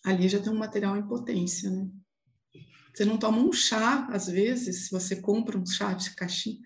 [0.05, 1.89] ali já tem um material em potência, né?
[2.95, 6.61] Você não toma um chá, às vezes, se você compra um chá de caixinha,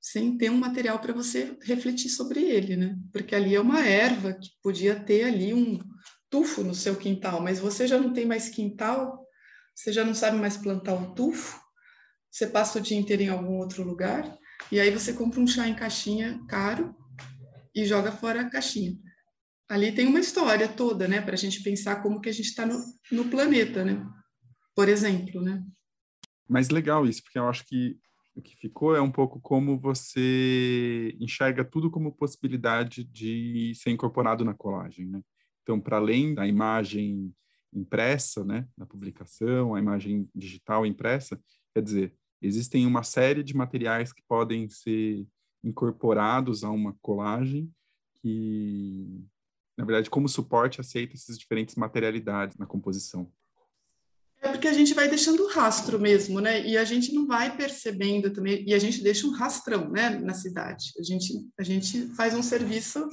[0.00, 2.98] sem ter um material para você refletir sobre ele, né?
[3.12, 5.78] Porque ali é uma erva que podia ter ali um
[6.30, 9.26] tufo no seu quintal, mas você já não tem mais quintal,
[9.74, 11.60] você já não sabe mais plantar o tufo,
[12.30, 14.38] você passa o dia inteiro em algum outro lugar,
[14.70, 16.94] e aí você compra um chá em caixinha caro
[17.74, 18.96] e joga fora a caixinha
[19.70, 22.66] ali tem uma história toda, né, para a gente pensar como que a gente está
[22.66, 22.76] no,
[23.12, 24.04] no planeta, né,
[24.74, 25.62] por exemplo, né.
[26.48, 27.96] Mas legal isso, porque eu acho que
[28.40, 34.44] o que ficou é um pouco como você enxerga tudo como possibilidade de ser incorporado
[34.44, 35.22] na colagem, né.
[35.62, 37.32] Então, para além da imagem
[37.72, 41.40] impressa, né, na publicação, a imagem digital impressa,
[41.72, 45.26] quer dizer, existem uma série de materiais que podem ser
[45.62, 47.70] incorporados a uma colagem
[48.20, 49.22] que,
[49.76, 53.30] na verdade, como suporte, aceita essas diferentes materialidades na composição.
[54.42, 56.66] É porque a gente vai deixando rastro mesmo, né?
[56.66, 60.32] E a gente não vai percebendo também, e a gente deixa um rastrão, né, na
[60.32, 60.92] cidade.
[60.98, 63.06] A gente, a gente faz um serviço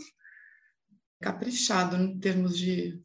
[1.21, 2.97] caprichado em termos de.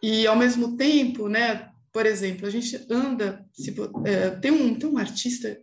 [0.00, 3.44] E, ao mesmo tempo, né, por exemplo, a gente anda.
[3.52, 5.60] Se, é, tem, um, tem um artista,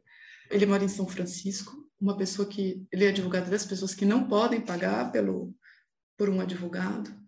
[0.50, 2.86] ele mora em São Francisco, uma pessoa que.
[2.92, 5.56] Ele é advogado das pessoas que não podem pagar pelo,
[6.18, 7.21] por um advogado.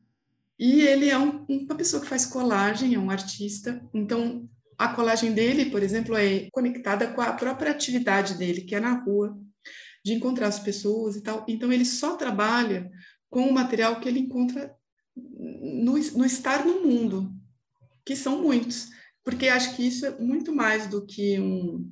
[0.60, 3.84] E ele é um, uma pessoa que faz colagem, é um artista.
[3.94, 8.80] Então, a colagem dele, por exemplo, é conectada com a própria atividade dele, que é
[8.80, 9.38] na rua,
[10.04, 11.46] de encontrar as pessoas e tal.
[11.48, 12.90] Então, ele só trabalha
[13.30, 14.76] com o material que ele encontra
[15.16, 17.32] no, no estar no mundo,
[18.06, 18.90] que são muitos.
[19.24, 21.90] Porque acho que isso é muito mais do que um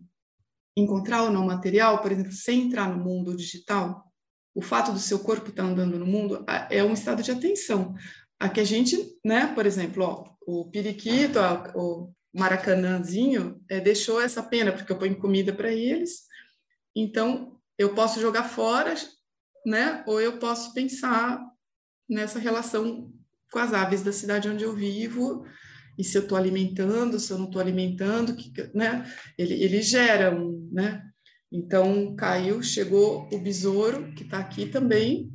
[0.75, 4.11] encontrar ou não material, por exemplo, sem entrar no mundo digital.
[4.53, 7.95] O fato do seu corpo estar andando no mundo é um estado de atenção.
[8.41, 14.41] Aqui a gente, né, por exemplo, ó, o periquito, ó, o maracanãzinho, é, deixou essa
[14.41, 16.21] pena, porque eu ponho comida para eles.
[16.95, 18.95] Então, eu posso jogar fora,
[19.63, 21.39] né, ou eu posso pensar
[22.09, 23.13] nessa relação
[23.51, 25.45] com as aves da cidade onde eu vivo,
[25.95, 29.05] e se eu estou alimentando, se eu não estou alimentando, que, né,
[29.37, 30.99] ele, ele gera um, né,
[31.51, 35.29] então caiu, chegou o besouro, que está aqui também,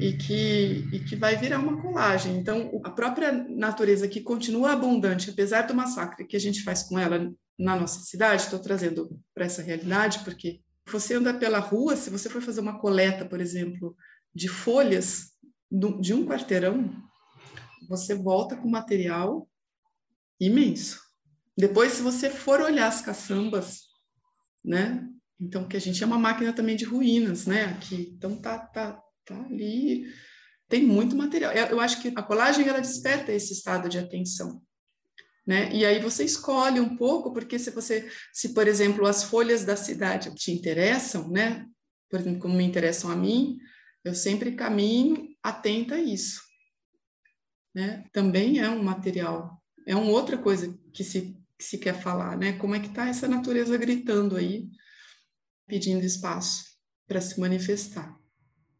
[0.00, 2.36] e que, e que vai virar uma colagem.
[2.36, 6.98] Então, a própria natureza que continua abundante, apesar do massacre que a gente faz com
[6.98, 12.10] ela na nossa cidade, estou trazendo para essa realidade, porque você anda pela rua, se
[12.10, 13.96] você for fazer uma coleta, por exemplo,
[14.34, 15.32] de folhas
[16.00, 16.90] de um quarteirão,
[17.88, 19.48] você volta com material
[20.40, 21.00] imenso.
[21.56, 23.82] Depois, se você for olhar as caçambas,
[24.64, 25.08] né?
[25.40, 27.66] Então, que a gente é uma máquina também de ruínas, né?
[27.66, 30.06] Aqui, então tá, tá tá ali,
[30.68, 31.52] tem muito material.
[31.52, 34.62] Eu acho que a colagem ela desperta esse estado de atenção,
[35.46, 35.72] né?
[35.72, 39.76] E aí você escolhe um pouco, porque se você, se por exemplo as folhas da
[39.76, 41.66] cidade te interessam, né?
[42.10, 43.58] Por exemplo, como me interessam a mim,
[44.04, 46.40] eu sempre caminho atenta a isso,
[47.74, 48.04] né?
[48.12, 52.54] Também é um material, é uma outra coisa que se que se quer falar, né?
[52.54, 54.68] Como é que está essa natureza gritando aí,
[55.66, 56.64] pedindo espaço
[57.06, 58.18] para se manifestar.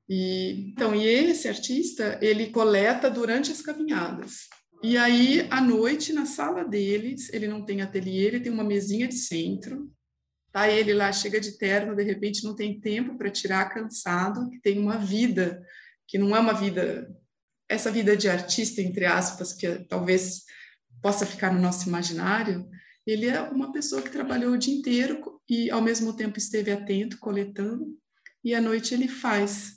[0.08, 4.48] E, então, e esse artista, ele coleta durante as caminhadas.
[4.82, 9.08] E aí, à noite, na sala deles, ele não tem ateliê, ele tem uma mesinha
[9.08, 9.90] de centro.
[10.52, 14.60] Tá ele lá, chega de terno, de repente não tem tempo para tirar, cansado, que
[14.60, 15.64] tem uma vida,
[16.06, 17.10] que não é uma vida,
[17.68, 20.42] essa vida de artista, entre aspas, que talvez
[21.02, 22.68] possa ficar no nosso imaginário,
[23.06, 27.18] ele é uma pessoa que trabalhou o dia inteiro e, ao mesmo tempo, esteve atento,
[27.18, 27.86] coletando,
[28.44, 29.76] e à noite ele faz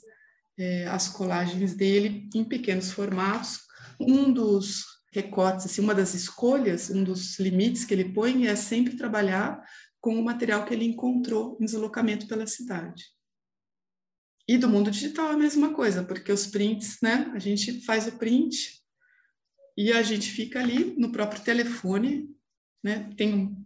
[0.58, 3.60] é, as colagens dele em pequenos formatos.
[4.00, 8.96] Um dos recortes, assim, uma das escolhas, um dos limites que ele põe é sempre
[8.96, 9.62] trabalhar
[10.00, 13.04] com o material que ele encontrou em deslocamento pela cidade.
[14.46, 17.30] E do mundo digital é a mesma coisa, porque os prints, né?
[17.34, 18.80] A gente faz o print
[19.76, 22.30] e a gente fica ali no próprio telefone,
[22.82, 23.10] né?
[23.16, 23.56] Tem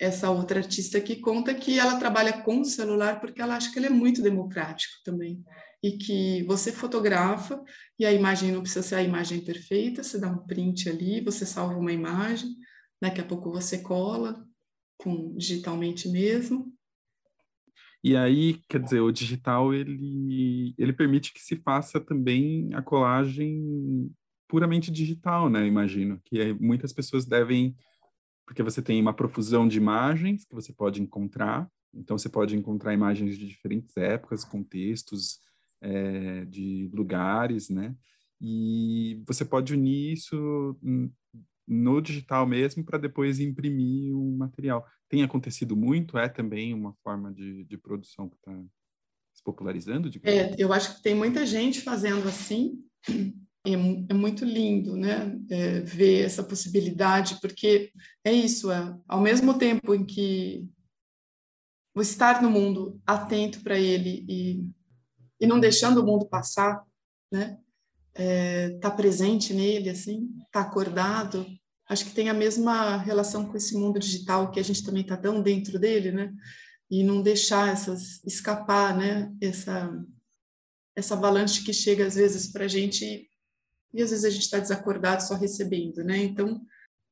[0.00, 3.78] essa outra artista que conta que ela trabalha com o celular porque ela acha que
[3.78, 5.44] ele é muito democrático também
[5.82, 7.62] e que você fotografa
[7.98, 11.46] e a imagem não precisa ser a imagem perfeita, você dá um print ali, você
[11.46, 12.56] salva uma imagem,
[13.00, 14.44] daqui a pouco você cola
[14.96, 16.72] com digitalmente mesmo.
[18.02, 24.10] E aí, quer dizer, o digital ele ele permite que se faça também a colagem
[24.48, 25.66] puramente digital, né?
[25.66, 27.76] Imagino que muitas pessoas devem
[28.48, 31.70] porque você tem uma profusão de imagens que você pode encontrar.
[31.92, 35.38] Então, você pode encontrar imagens de diferentes épocas, contextos,
[35.80, 37.94] é, de lugares, né?
[38.40, 40.76] E você pode unir isso
[41.66, 44.86] no digital mesmo para depois imprimir o material.
[45.08, 48.52] Tem acontecido muito, é também uma forma de, de produção que está
[49.34, 50.10] se popularizando?
[50.24, 52.82] É, eu acho que tem muita gente fazendo assim,
[53.64, 53.72] é,
[54.08, 57.92] é muito lindo, né, é, ver essa possibilidade, porque
[58.24, 60.66] é isso, é, ao mesmo tempo em que
[61.94, 64.64] o estar no mundo atento para ele e
[65.40, 66.84] e não deixando o mundo passar,
[67.30, 67.58] né?
[68.14, 71.46] É, tá presente nele, assim, tá acordado.
[71.88, 75.16] Acho que tem a mesma relação com esse mundo digital que a gente também tá
[75.16, 76.34] tão dentro dele, né?
[76.90, 79.32] E não deixar essas escapar, né?
[79.40, 79.90] Essa
[80.96, 83.30] essa avalanche que chega às vezes para a gente
[83.94, 86.18] e às vezes a gente está desacordado só recebendo, né?
[86.18, 86.60] Então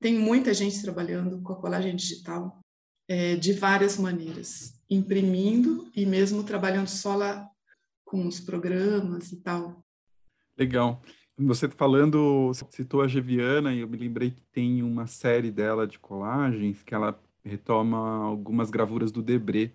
[0.00, 2.58] tem muita gente trabalhando com a colagem digital
[3.08, 7.48] é, de várias maneiras, imprimindo e mesmo trabalhando só lá
[8.06, 9.84] com os programas e tal.
[10.56, 11.02] Legal.
[11.36, 15.98] Você falando, citou a Geviana e eu me lembrei que tem uma série dela de
[15.98, 19.72] colagens que ela retoma algumas gravuras do Debré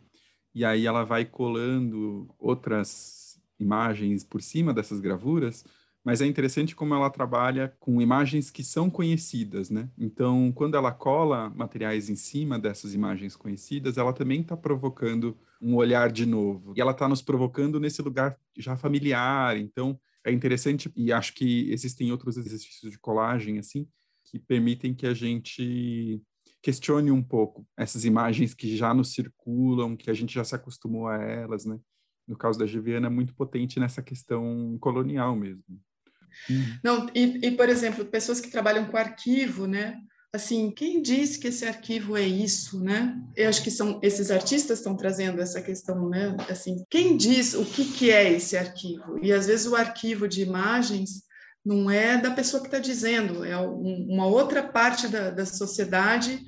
[0.56, 5.64] e aí ela vai colando outras imagens por cima dessas gravuras
[6.04, 9.90] mas é interessante como ela trabalha com imagens que são conhecidas, né?
[9.98, 15.76] Então, quando ela cola materiais em cima dessas imagens conhecidas, ela também está provocando um
[15.76, 16.74] olhar de novo.
[16.76, 19.58] E ela está nos provocando nesse lugar já familiar.
[19.58, 23.88] Então, é interessante e acho que existem outros exercícios de colagem assim
[24.24, 26.22] que permitem que a gente
[26.62, 31.08] questione um pouco essas imagens que já nos circulam, que a gente já se acostumou
[31.08, 31.80] a elas, né?
[32.28, 35.82] No caso da Giviana, é muito potente nessa questão colonial mesmo.
[36.50, 36.78] Uhum.
[36.84, 39.98] Não, e, e, por exemplo, pessoas que trabalham com arquivo, né?
[40.34, 43.22] Assim, quem diz que esse arquivo é isso, né?
[43.36, 46.38] Eu acho que são esses artistas estão trazendo essa questão, né?
[46.50, 49.20] Assim, quem diz o que, que é esse arquivo?
[49.22, 51.24] E às vezes o arquivo de imagens
[51.66, 56.40] não é da pessoa que está dizendo, é um, uma outra parte da, da sociedade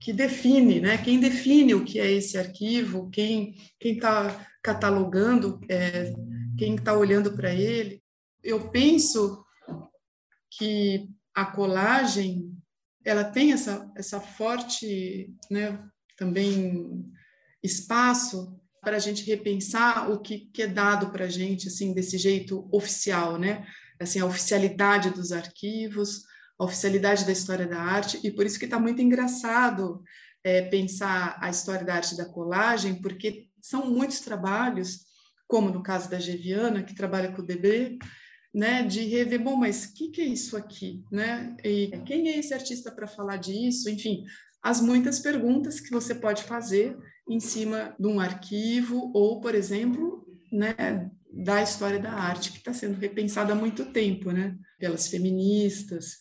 [0.00, 0.98] que define, né?
[0.98, 6.12] Quem define o que é esse arquivo, quem quem está catalogando, é,
[6.58, 8.02] quem está olhando para ele
[8.48, 9.44] eu penso
[10.50, 12.56] que a colagem
[13.04, 15.82] ela tem essa, essa forte né,
[16.16, 17.04] também
[17.62, 22.16] espaço para a gente repensar o que, que é dado para a gente assim desse
[22.16, 23.66] jeito oficial, né?
[24.00, 26.22] Assim a oficialidade dos arquivos,
[26.58, 30.02] a oficialidade da história da arte e por isso que está muito engraçado
[30.42, 35.04] é, pensar a história da arte da colagem, porque são muitos trabalhos,
[35.46, 37.98] como no caso da Geviana que trabalha com o DB,
[38.54, 41.56] né, de rever, bom, mas o que, que, é isso aqui, né?
[41.62, 43.90] E quem é esse artista para falar disso?
[43.90, 44.24] Enfim,
[44.62, 46.96] as muitas perguntas que você pode fazer
[47.28, 52.72] em cima de um arquivo ou, por exemplo, né, da história da arte que está
[52.72, 56.16] sendo repensada há muito tempo, né, pelas feministas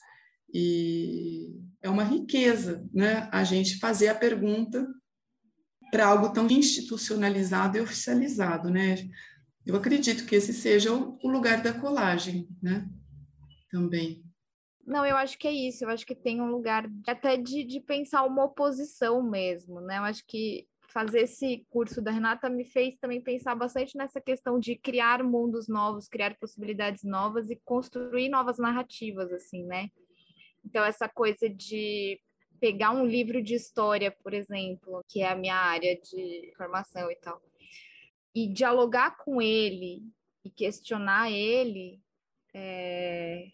[0.54, 4.88] e é uma riqueza, né, a gente fazer a pergunta
[5.92, 8.96] para algo tão institucionalizado e oficializado, né?
[9.68, 12.88] Eu acredito que esse seja o lugar da colagem, né?
[13.70, 14.24] Também.
[14.86, 15.84] Não, eu acho que é isso.
[15.84, 19.98] Eu acho que tem um lugar até de, de pensar uma oposição mesmo, né?
[19.98, 24.58] Eu acho que fazer esse curso da Renata me fez também pensar bastante nessa questão
[24.58, 29.90] de criar mundos novos, criar possibilidades novas e construir novas narrativas, assim, né?
[30.66, 32.18] Então, essa coisa de
[32.58, 37.16] pegar um livro de história, por exemplo, que é a minha área de formação e
[37.18, 37.42] tal,
[38.38, 40.04] e dialogar com ele
[40.46, 42.00] e questionar ele
[42.54, 43.48] é,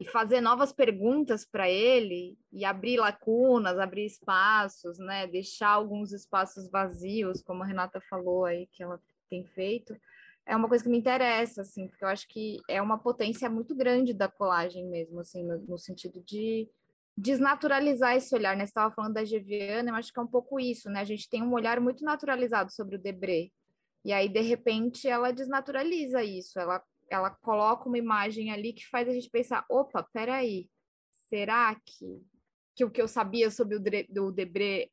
[0.00, 5.28] e fazer novas perguntas para ele e abrir lacunas, abrir espaços, né?
[5.28, 9.96] Deixar alguns espaços vazios, como a Renata falou aí que ela tem feito,
[10.44, 13.76] é uma coisa que me interessa, assim, porque eu acho que é uma potência muito
[13.76, 16.68] grande da colagem mesmo, assim, no, no sentido de
[17.16, 18.66] desnaturalizar esse olhar, né?
[18.66, 20.98] Você estava falando da Geviana, eu acho que é um pouco isso, né?
[20.98, 23.50] A gente tem um olhar muito naturalizado sobre o Debré,
[24.04, 29.08] e aí, de repente, ela desnaturaliza isso, ela, ela coloca uma imagem ali que faz
[29.08, 30.68] a gente pensar: opa, peraí,
[31.08, 32.22] será que,
[32.76, 34.90] que o que eu sabia sobre o, Debré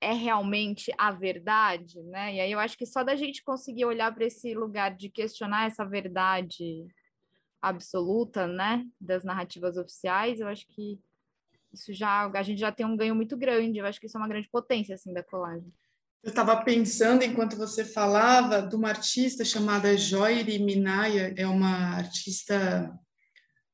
[0.00, 2.34] é realmente a verdade, né?
[2.34, 5.66] E aí eu acho que só da gente conseguir olhar para esse lugar de questionar
[5.66, 6.86] essa verdade
[7.60, 10.98] absoluta, né, das narrativas oficiais, eu acho que
[11.72, 13.78] isso já a gente já tem um ganho muito grande.
[13.78, 15.72] Eu acho que isso é uma grande potência assim da colagem.
[16.22, 22.96] Eu estava pensando, enquanto você falava, de uma artista chamada Joyri Minaya, é uma artista,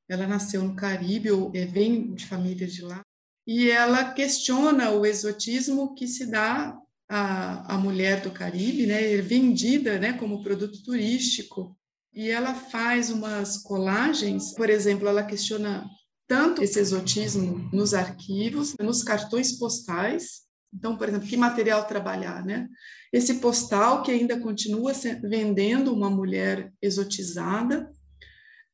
[0.09, 3.03] ela nasceu no Caribe, ou é, vem de família de lá,
[3.47, 6.75] e ela questiona o exotismo que se dá
[7.07, 11.77] à, à mulher do Caribe, né, é vendida né, como produto turístico,
[12.15, 15.87] e ela faz umas colagens, por exemplo, ela questiona
[16.27, 22.69] tanto esse exotismo nos arquivos, nos cartões postais, então, por exemplo, que material trabalhar, né?
[23.13, 24.93] Esse postal que ainda continua
[25.23, 27.91] vendendo uma mulher exotizada,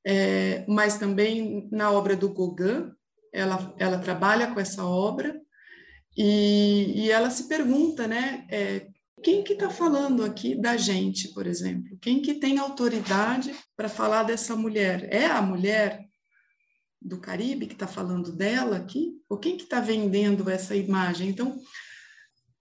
[0.06, 2.92] é, mas também na obra do Gauguin,
[3.32, 5.40] ela, ela trabalha com essa obra
[6.16, 8.46] e, e ela se pergunta, né?
[8.50, 8.86] É,
[9.22, 11.96] quem que está falando aqui da gente, por exemplo?
[12.00, 15.08] Quem que tem autoridade para falar dessa mulher?
[15.10, 16.04] É a mulher
[17.00, 19.12] do Caribe que está falando dela aqui?
[19.28, 21.28] Ou quem que está vendendo essa imagem?
[21.28, 21.58] Então,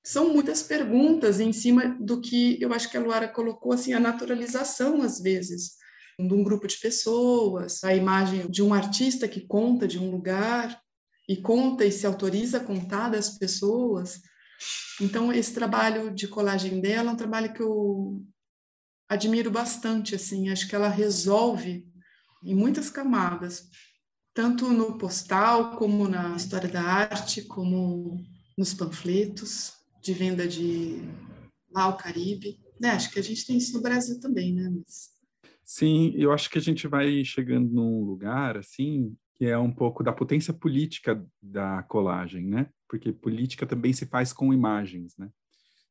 [0.03, 3.99] são muitas perguntas em cima do que eu acho que a Luara colocou, assim, a
[3.99, 5.77] naturalização, às vezes,
[6.19, 10.81] de um grupo de pessoas, a imagem de um artista que conta de um lugar.
[11.27, 14.21] e conta e se autoriza a contar das pessoas.
[14.99, 18.21] Então, esse trabalho de colagem dela é um trabalho que eu
[19.07, 21.87] admiro bastante, assim, acho que ela resolve
[22.43, 23.69] em muitas camadas,
[24.33, 28.21] tanto no postal, como na história da arte, como
[28.57, 31.01] nos panfletos de venda de
[31.71, 32.59] lá ao Caribe.
[32.79, 32.89] Né?
[32.89, 34.69] Acho que a gente tem isso no Brasil também, né?
[34.69, 35.13] Mas...
[35.63, 40.03] Sim, eu acho que a gente vai chegando num lugar, assim, que é um pouco
[40.03, 42.69] da potência política da colagem, né?
[42.87, 45.31] Porque política também se faz com imagens, né?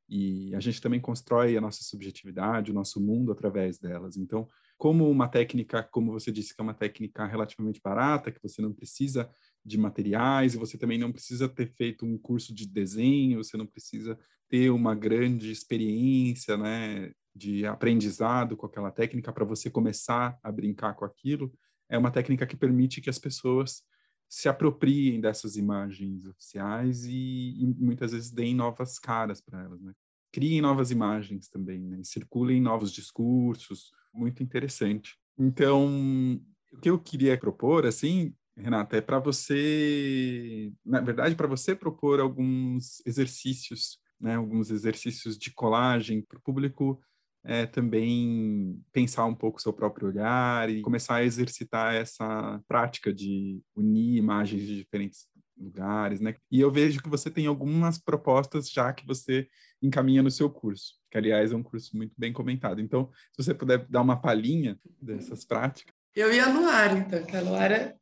[0.09, 4.19] E a gente também constrói a nossa subjetividade, o nosso mundo através delas.
[4.19, 4.47] Então,
[4.77, 8.75] como uma técnica, como você disse, que é uma técnica relativamente barata, que você não
[8.75, 9.31] precisa
[9.65, 13.67] de materiais, e você também não precisa ter feito um curso de desenho, você não
[13.67, 20.53] precisa ter uma grande experiência, né, de aprendizado com aquela técnica para você começar a
[20.53, 21.53] brincar com aquilo.
[21.89, 23.83] É uma técnica que permite que as pessoas
[24.29, 29.93] se apropriem dessas imagens oficiais e, e muitas vezes deem novas caras para elas, né?
[30.33, 32.01] Criem novas imagens também, né?
[32.03, 35.19] Circulem novos discursos, muito interessante.
[35.39, 36.41] Então,
[36.73, 42.21] o que eu queria propor, assim, Renata, é para você, na verdade, para você propor
[42.21, 44.37] alguns exercícios, né?
[44.37, 47.01] Alguns exercícios de colagem para o público
[47.45, 53.61] é, também pensar um pouco seu próprio olhar e começar a exercitar essa prática de
[53.75, 55.27] unir imagens de diferentes
[55.59, 56.35] lugares, né?
[56.51, 59.49] E eu vejo que você tem algumas propostas já que você
[59.83, 62.81] encaminha no seu curso, que aliás é um curso muito bem comentado.
[62.81, 65.95] Então, se você puder dar uma palhinha dessas práticas.
[66.15, 67.97] Eu ia a Luara, então, que a Luara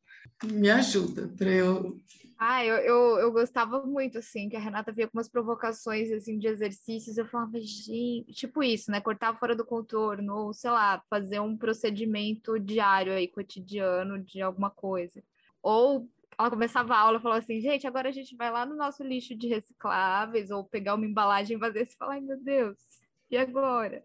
[0.44, 1.98] me ajuda para eu
[2.42, 6.38] ah, eu, eu, eu gostava muito, assim, que a Renata via com umas provocações, assim,
[6.38, 11.02] de exercícios, eu falava, gente, tipo isso, né, cortar fora do contorno, ou, sei lá,
[11.10, 15.22] fazer um procedimento diário aí, cotidiano de alguma coisa.
[15.62, 18.74] Ou ela começava a aula e falava assim, gente, agora a gente vai lá no
[18.74, 22.78] nosso lixo de recicláveis, ou pegar uma embalagem e fazer isso, falar, ai, meu Deus,
[23.30, 24.02] e agora?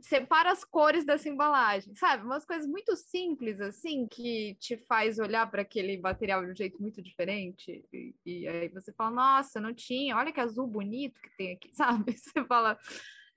[0.00, 2.24] Separa as cores dessa embalagem, sabe?
[2.24, 6.80] Umas coisas muito simples, assim, que te faz olhar para aquele material de um jeito
[6.80, 7.84] muito diferente.
[7.92, 11.70] E, e, aí você fala, nossa, não tinha, olha que azul bonito que tem aqui,
[11.74, 12.12] sabe?
[12.16, 12.78] Você fala,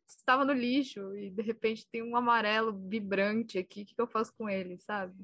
[0.06, 4.08] estava no lixo e de repente tem um amarelo vibrante aqui, o que, que eu
[4.08, 5.16] faço com ele, sabe?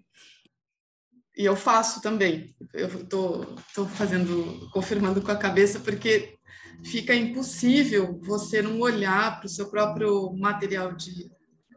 [1.37, 2.55] E eu faço também.
[2.73, 6.35] Eu estou fazendo, confirmando com a cabeça, porque
[6.83, 11.29] fica impossível você não olhar para o seu próprio material de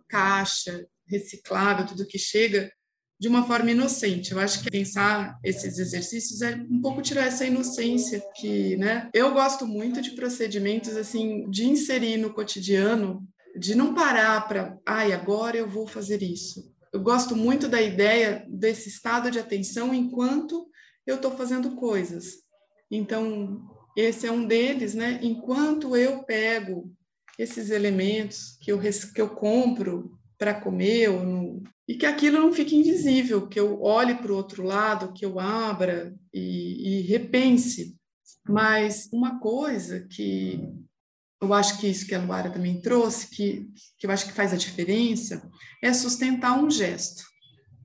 [0.09, 2.70] caixa, reciclável, tudo que chega,
[3.20, 4.32] de uma forma inocente.
[4.32, 9.11] Eu acho que pensar esses exercícios é um pouco tirar essa inocência que, né?
[9.12, 13.26] Eu gosto muito de procedimentos assim, de inserir no cotidiano,
[13.59, 16.72] de não parar para, ai, agora eu vou fazer isso.
[16.99, 20.68] Eu gosto muito da ideia desse estado de atenção enquanto
[21.07, 22.42] eu estou fazendo coisas.
[22.90, 23.64] Então,
[23.96, 25.20] esse é um deles, né?
[25.22, 26.92] Enquanto eu pego
[27.38, 32.74] esses elementos que eu, que eu compro para comer no, e que aquilo não fique
[32.74, 37.96] invisível, que eu olhe para o outro lado, que eu abra e, e repense.
[38.44, 40.68] Mas uma coisa que
[41.41, 43.66] eu acho que isso que a Luara também trouxe, que,
[43.97, 45.49] que eu acho que faz a diferença,
[45.82, 47.22] é sustentar um gesto.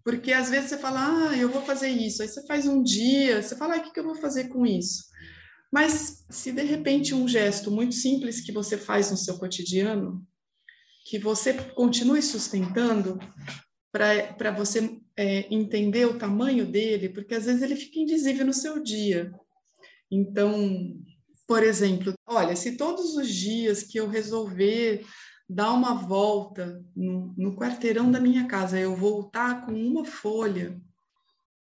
[0.04, 3.42] Porque às vezes você fala, ah, eu vou fazer isso, aí você faz um dia,
[3.42, 5.06] você fala, ah, o que, eu vou fazer com isso?
[5.72, 10.26] Mas se de repente um gesto muito simples que você faz no seu cotidiano,
[11.06, 13.20] que você continue sustentando
[13.92, 18.82] para você é, entender o tamanho dele, porque às vezes ele fica invisível no seu
[18.82, 19.32] dia.
[20.12, 20.96] Então,
[21.48, 25.06] por exemplo, olha, se todos os dias que eu resolver
[25.50, 30.80] dar uma volta no, no quarteirão da minha casa, eu voltar com uma folha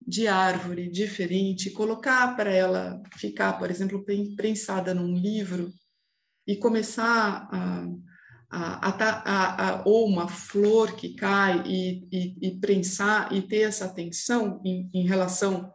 [0.06, 4.04] de árvore diferente, colocar para ela ficar, por exemplo,
[4.36, 5.72] prensada num livro
[6.46, 7.86] e começar a,
[8.50, 13.86] a, a, a ou uma flor que cai e, e, e, prensar e ter essa
[13.86, 15.72] atenção em, em relação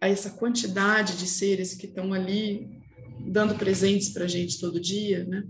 [0.00, 2.83] a essa quantidade de seres que estão ali
[3.20, 5.44] dando presentes para a gente todo dia, né?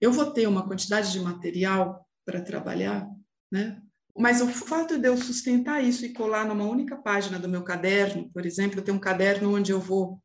[0.00, 3.08] Eu vou ter uma quantidade de material para trabalhar,
[3.50, 3.80] né?
[4.16, 8.30] Mas o fato de eu sustentar isso e colar numa única página do meu caderno,
[8.32, 10.22] por exemplo, eu tenho um caderno onde eu vou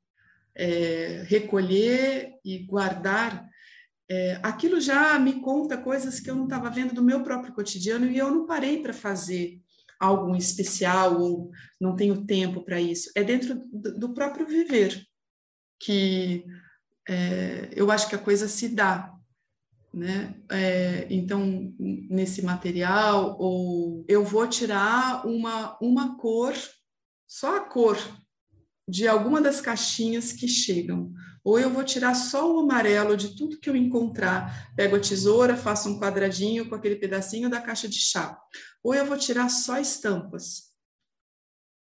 [0.55, 3.47] é, recolher e guardar,
[4.09, 8.05] é, aquilo já me conta coisas que eu não estava vendo do meu próprio cotidiano
[8.07, 9.61] e eu não parei para fazer
[9.99, 13.11] algo especial ou não tenho tempo para isso.
[13.15, 15.01] É dentro do próprio viver
[15.79, 16.45] que
[17.07, 19.17] é, eu acho que a coisa se dá
[19.97, 20.35] né?
[20.51, 26.53] É, então, nesse material, ou eu vou tirar uma, uma cor,
[27.27, 27.97] só a cor
[28.87, 31.11] de alguma das caixinhas que chegam.
[31.43, 34.71] Ou eu vou tirar só o amarelo de tudo que eu encontrar.
[34.75, 38.37] Pego a tesoura, faço um quadradinho com aquele pedacinho da caixa de chá.
[38.83, 40.73] Ou eu vou tirar só estampas.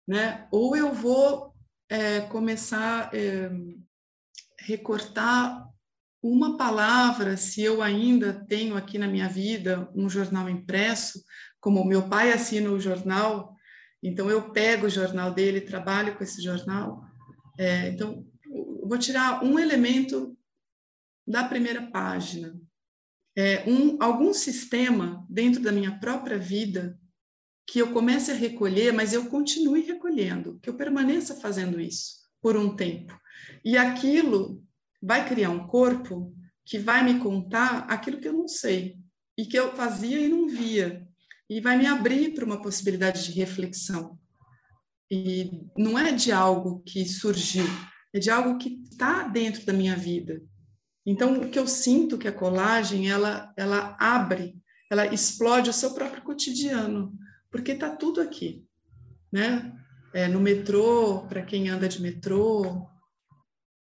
[0.07, 0.47] Né?
[0.53, 1.53] Ou eu vou
[1.89, 3.51] é, começar é,
[4.65, 5.69] recortar
[6.23, 11.23] uma palavra, se eu ainda tenho aqui na minha vida um jornal impresso,
[11.61, 13.55] como meu pai assina o jornal,
[14.03, 17.05] então eu pego o jornal dele, trabalho com esse jornal.
[17.59, 18.27] É, então,
[18.83, 20.37] vou tirar um elemento
[21.27, 22.59] da primeira página,
[23.37, 26.99] é, um, algum sistema dentro da minha própria vida
[27.67, 32.57] que eu comece a recolher, mas eu continue recolhendo, que eu permaneça fazendo isso por
[32.57, 33.19] um tempo.
[33.65, 34.63] E aquilo
[35.03, 36.35] vai criar um corpo
[36.65, 38.97] que vai me contar aquilo que eu não sei
[39.37, 41.07] e que eu fazia e não via
[41.49, 44.19] e vai me abrir para uma possibilidade de reflexão.
[45.11, 47.67] E não é de algo que surgiu,
[48.13, 50.43] é de algo que está dentro da minha vida.
[51.07, 54.57] Então, o que eu sinto que a colagem, ela, ela abre,
[54.91, 57.13] ela explode o seu próprio cotidiano,
[57.51, 58.65] porque está tudo aqui,
[59.31, 59.73] né?
[60.15, 62.87] É, no metrô, para quem anda de metrô,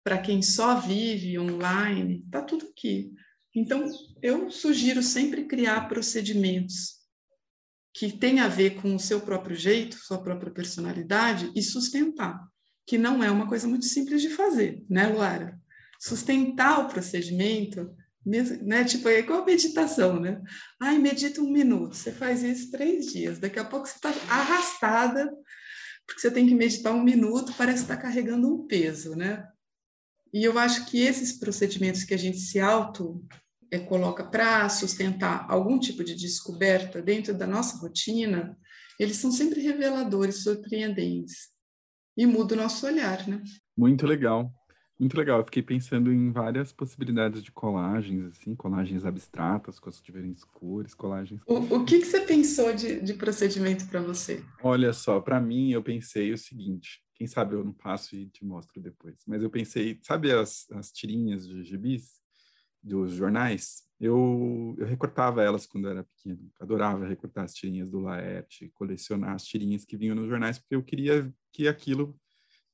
[0.07, 3.11] para quem só vive online, está tudo aqui.
[3.53, 3.85] Então,
[4.21, 6.99] eu sugiro sempre criar procedimentos
[7.93, 12.41] que tenham a ver com o seu próprio jeito, sua própria personalidade e sustentar,
[12.85, 15.59] que não é uma coisa muito simples de fazer, né, Luara?
[15.99, 17.93] Sustentar o procedimento,
[18.25, 18.85] né?
[18.85, 20.41] Tipo, é igual meditação, né?
[20.79, 25.29] Ai, medita um minuto, você faz isso três dias, daqui a pouco você está arrastada,
[26.05, 29.45] porque você tem que meditar um minuto, parece estar tá carregando um peso, né?
[30.33, 33.23] E eu acho que esses procedimentos que a gente se auto
[33.71, 38.57] é, coloca para sustentar algum tipo de descoberta dentro da nossa rotina,
[38.99, 41.49] eles são sempre reveladores, surpreendentes
[42.17, 43.41] e muda o nosso olhar, né?
[43.77, 44.51] Muito legal.
[44.99, 50.01] Muito legal, eu fiquei pensando em várias possibilidades de colagens, assim, colagens abstratas com as
[50.01, 51.39] diferentes cores, colagens.
[51.45, 54.43] O, o que, que você pensou de, de procedimento para você?
[54.63, 58.45] Olha só, para mim eu pensei o seguinte: quem sabe eu não passo e te
[58.45, 59.23] mostro depois.
[59.25, 62.21] Mas eu pensei, sabe as, as tirinhas de gibis
[62.81, 63.83] dos jornais?
[63.99, 66.51] Eu, eu recortava elas quando era pequeno.
[66.59, 70.83] Adorava recortar as tirinhas do Laerte, colecionar as tirinhas que vinham nos jornais, porque eu
[70.83, 72.15] queria que aquilo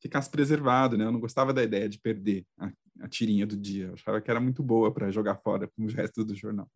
[0.01, 1.05] ficasse preservado, né?
[1.05, 2.69] Eu não gostava da ideia de perder a,
[2.99, 3.85] a tirinha do dia.
[3.85, 6.69] Eu achava que era muito boa para jogar fora com os restos do jornal.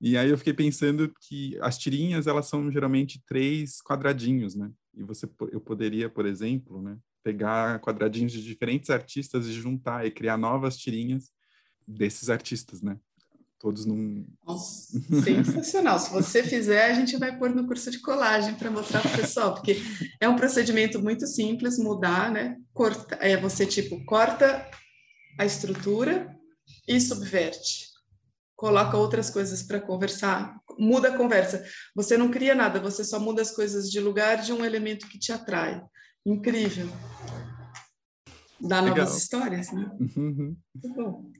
[0.00, 4.70] E aí eu fiquei pensando que as tirinhas, elas são geralmente três quadradinhos, né?
[4.94, 10.10] E você, eu poderia, por exemplo, né, pegar quadradinhos de diferentes artistas e juntar e
[10.10, 11.30] criar novas tirinhas
[11.86, 12.96] desses artistas, né?
[13.58, 14.24] Todos num.
[14.46, 15.98] Nossa, sensacional.
[15.98, 19.16] Se você fizer, a gente vai pôr no curso de colagem para mostrar para o
[19.16, 19.82] pessoal, porque
[20.20, 22.56] é um procedimento muito simples, mudar, né?
[22.72, 24.64] Corta, é, você, tipo, corta
[25.36, 26.36] a estrutura
[26.86, 27.87] e subverte
[28.58, 31.64] coloca outras coisas para conversar, muda a conversa.
[31.94, 35.16] Você não cria nada, você só muda as coisas de lugar de um elemento que
[35.16, 35.80] te atrai.
[36.26, 36.88] Incrível.
[38.60, 38.96] Dá Legal.
[38.96, 39.88] novas histórias, né?
[40.16, 40.56] Uhum.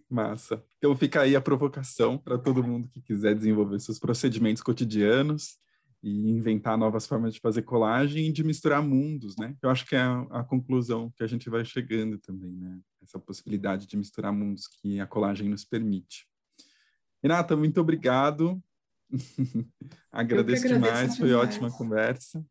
[0.09, 0.63] Massa.
[0.79, 5.59] Então fica aí a provocação para todo mundo que quiser desenvolver seus procedimentos cotidianos
[6.01, 9.57] e inventar novas formas de fazer colagem e de misturar mundos, né?
[9.61, 12.79] Eu acho que é a, a conclusão que a gente vai chegando também, né?
[13.03, 16.29] Essa possibilidade de misturar mundos que a colagem nos permite.
[17.23, 18.63] Renata, muito obrigado.
[20.13, 21.49] agradeço, demais, foi demais.
[21.49, 22.45] ótima conversa.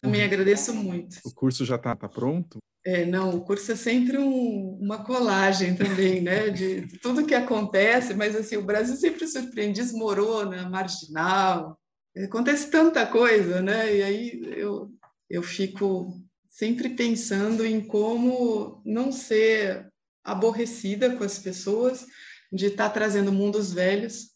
[0.00, 1.18] Também agradeço muito.
[1.24, 2.58] O curso já está tá pronto?
[2.86, 7.34] É, não, o curso é sempre um, uma colagem também, né, de, de, tudo que
[7.34, 11.78] acontece, mas assim, o Brasil sempre surpreende, desmorona, marginal,
[12.14, 14.92] acontece tanta coisa, né, e aí eu,
[15.30, 19.88] eu fico sempre pensando em como não ser
[20.22, 22.06] aborrecida com as pessoas,
[22.54, 24.32] de estar tá trazendo mundos velhos.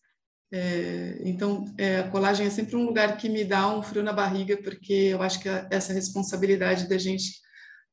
[0.52, 4.12] É, então, é, a colagem é sempre um lugar que me dá um frio na
[4.12, 7.32] barriga, porque eu acho que essa responsabilidade da gente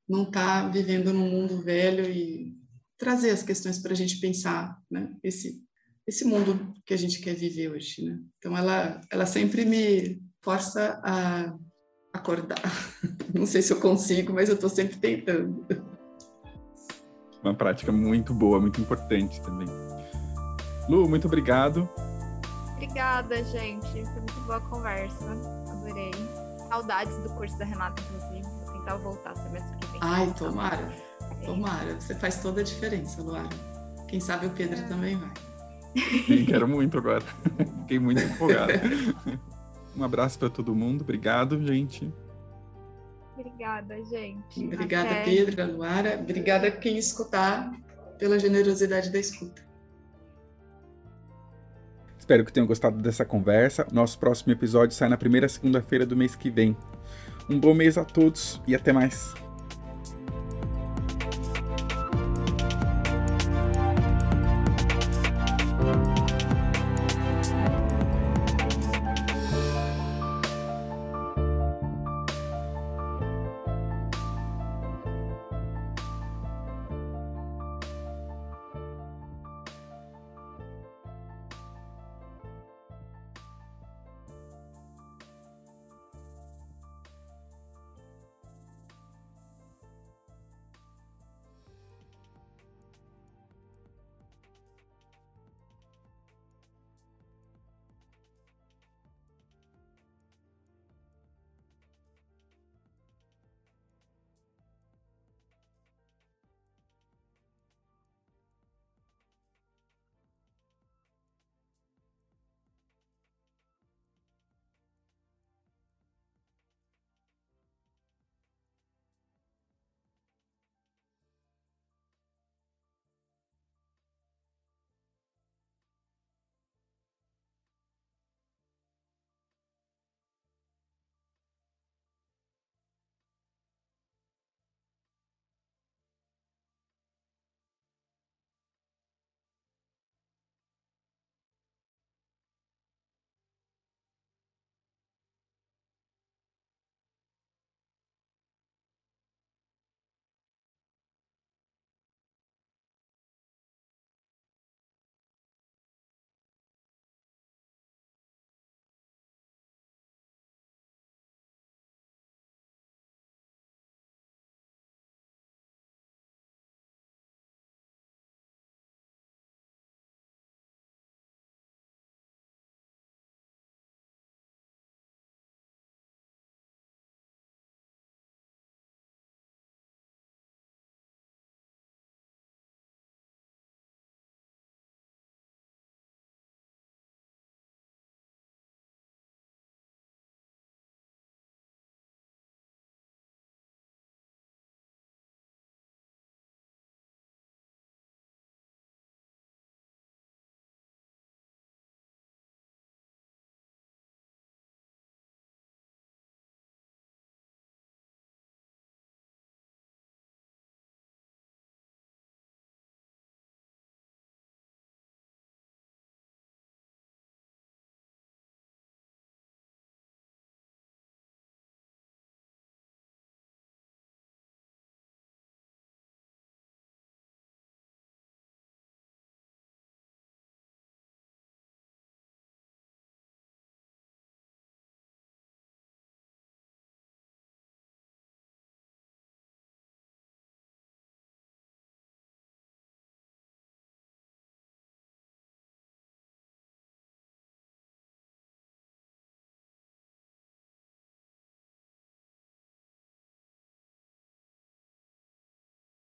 [0.09, 2.55] não estar tá vivendo num mundo velho e
[2.97, 5.13] trazer as questões para a gente pensar, né?
[5.23, 5.63] Esse
[6.07, 8.19] esse mundo que a gente quer viver hoje, né?
[8.37, 11.55] Então, ela ela sempre me força a
[12.13, 12.61] acordar.
[13.33, 15.65] Não sei se eu consigo, mas eu estou sempre tentando.
[17.43, 19.67] Uma prática muito boa, muito importante também.
[20.87, 21.89] Lu, muito obrigado.
[22.75, 23.87] Obrigada, gente.
[23.87, 25.25] Foi muito boa a conversa.
[25.69, 26.11] Adorei.
[26.69, 28.41] Saudades do curso da Renata, inclusive.
[28.65, 29.99] Vou tentar voltar semestre que vem.
[30.01, 30.93] Ai, tomara.
[31.41, 31.45] É.
[31.45, 31.99] Tomara.
[31.99, 33.49] Você faz toda a diferença, Luara.
[34.07, 34.83] Quem sabe o Pedro é.
[34.83, 35.31] também vai.
[36.25, 37.23] Sim, quero muito agora.
[37.81, 38.73] Fiquei muito empolgado.
[39.95, 41.01] um abraço para todo mundo.
[41.01, 42.13] Obrigado, gente.
[43.37, 44.65] Obrigada, gente.
[44.65, 45.23] Obrigada, Até.
[45.23, 46.19] Pedro, Luara.
[46.19, 47.71] Obrigada a quem escutar
[48.17, 49.64] pela generosidade da escuta.
[52.25, 53.85] Espero que tenham gostado dessa conversa.
[53.91, 56.75] Nosso próximo episódio sai na primeira segunda-feira do mês que vem.
[57.47, 59.44] Um bom mês a todos e até mais.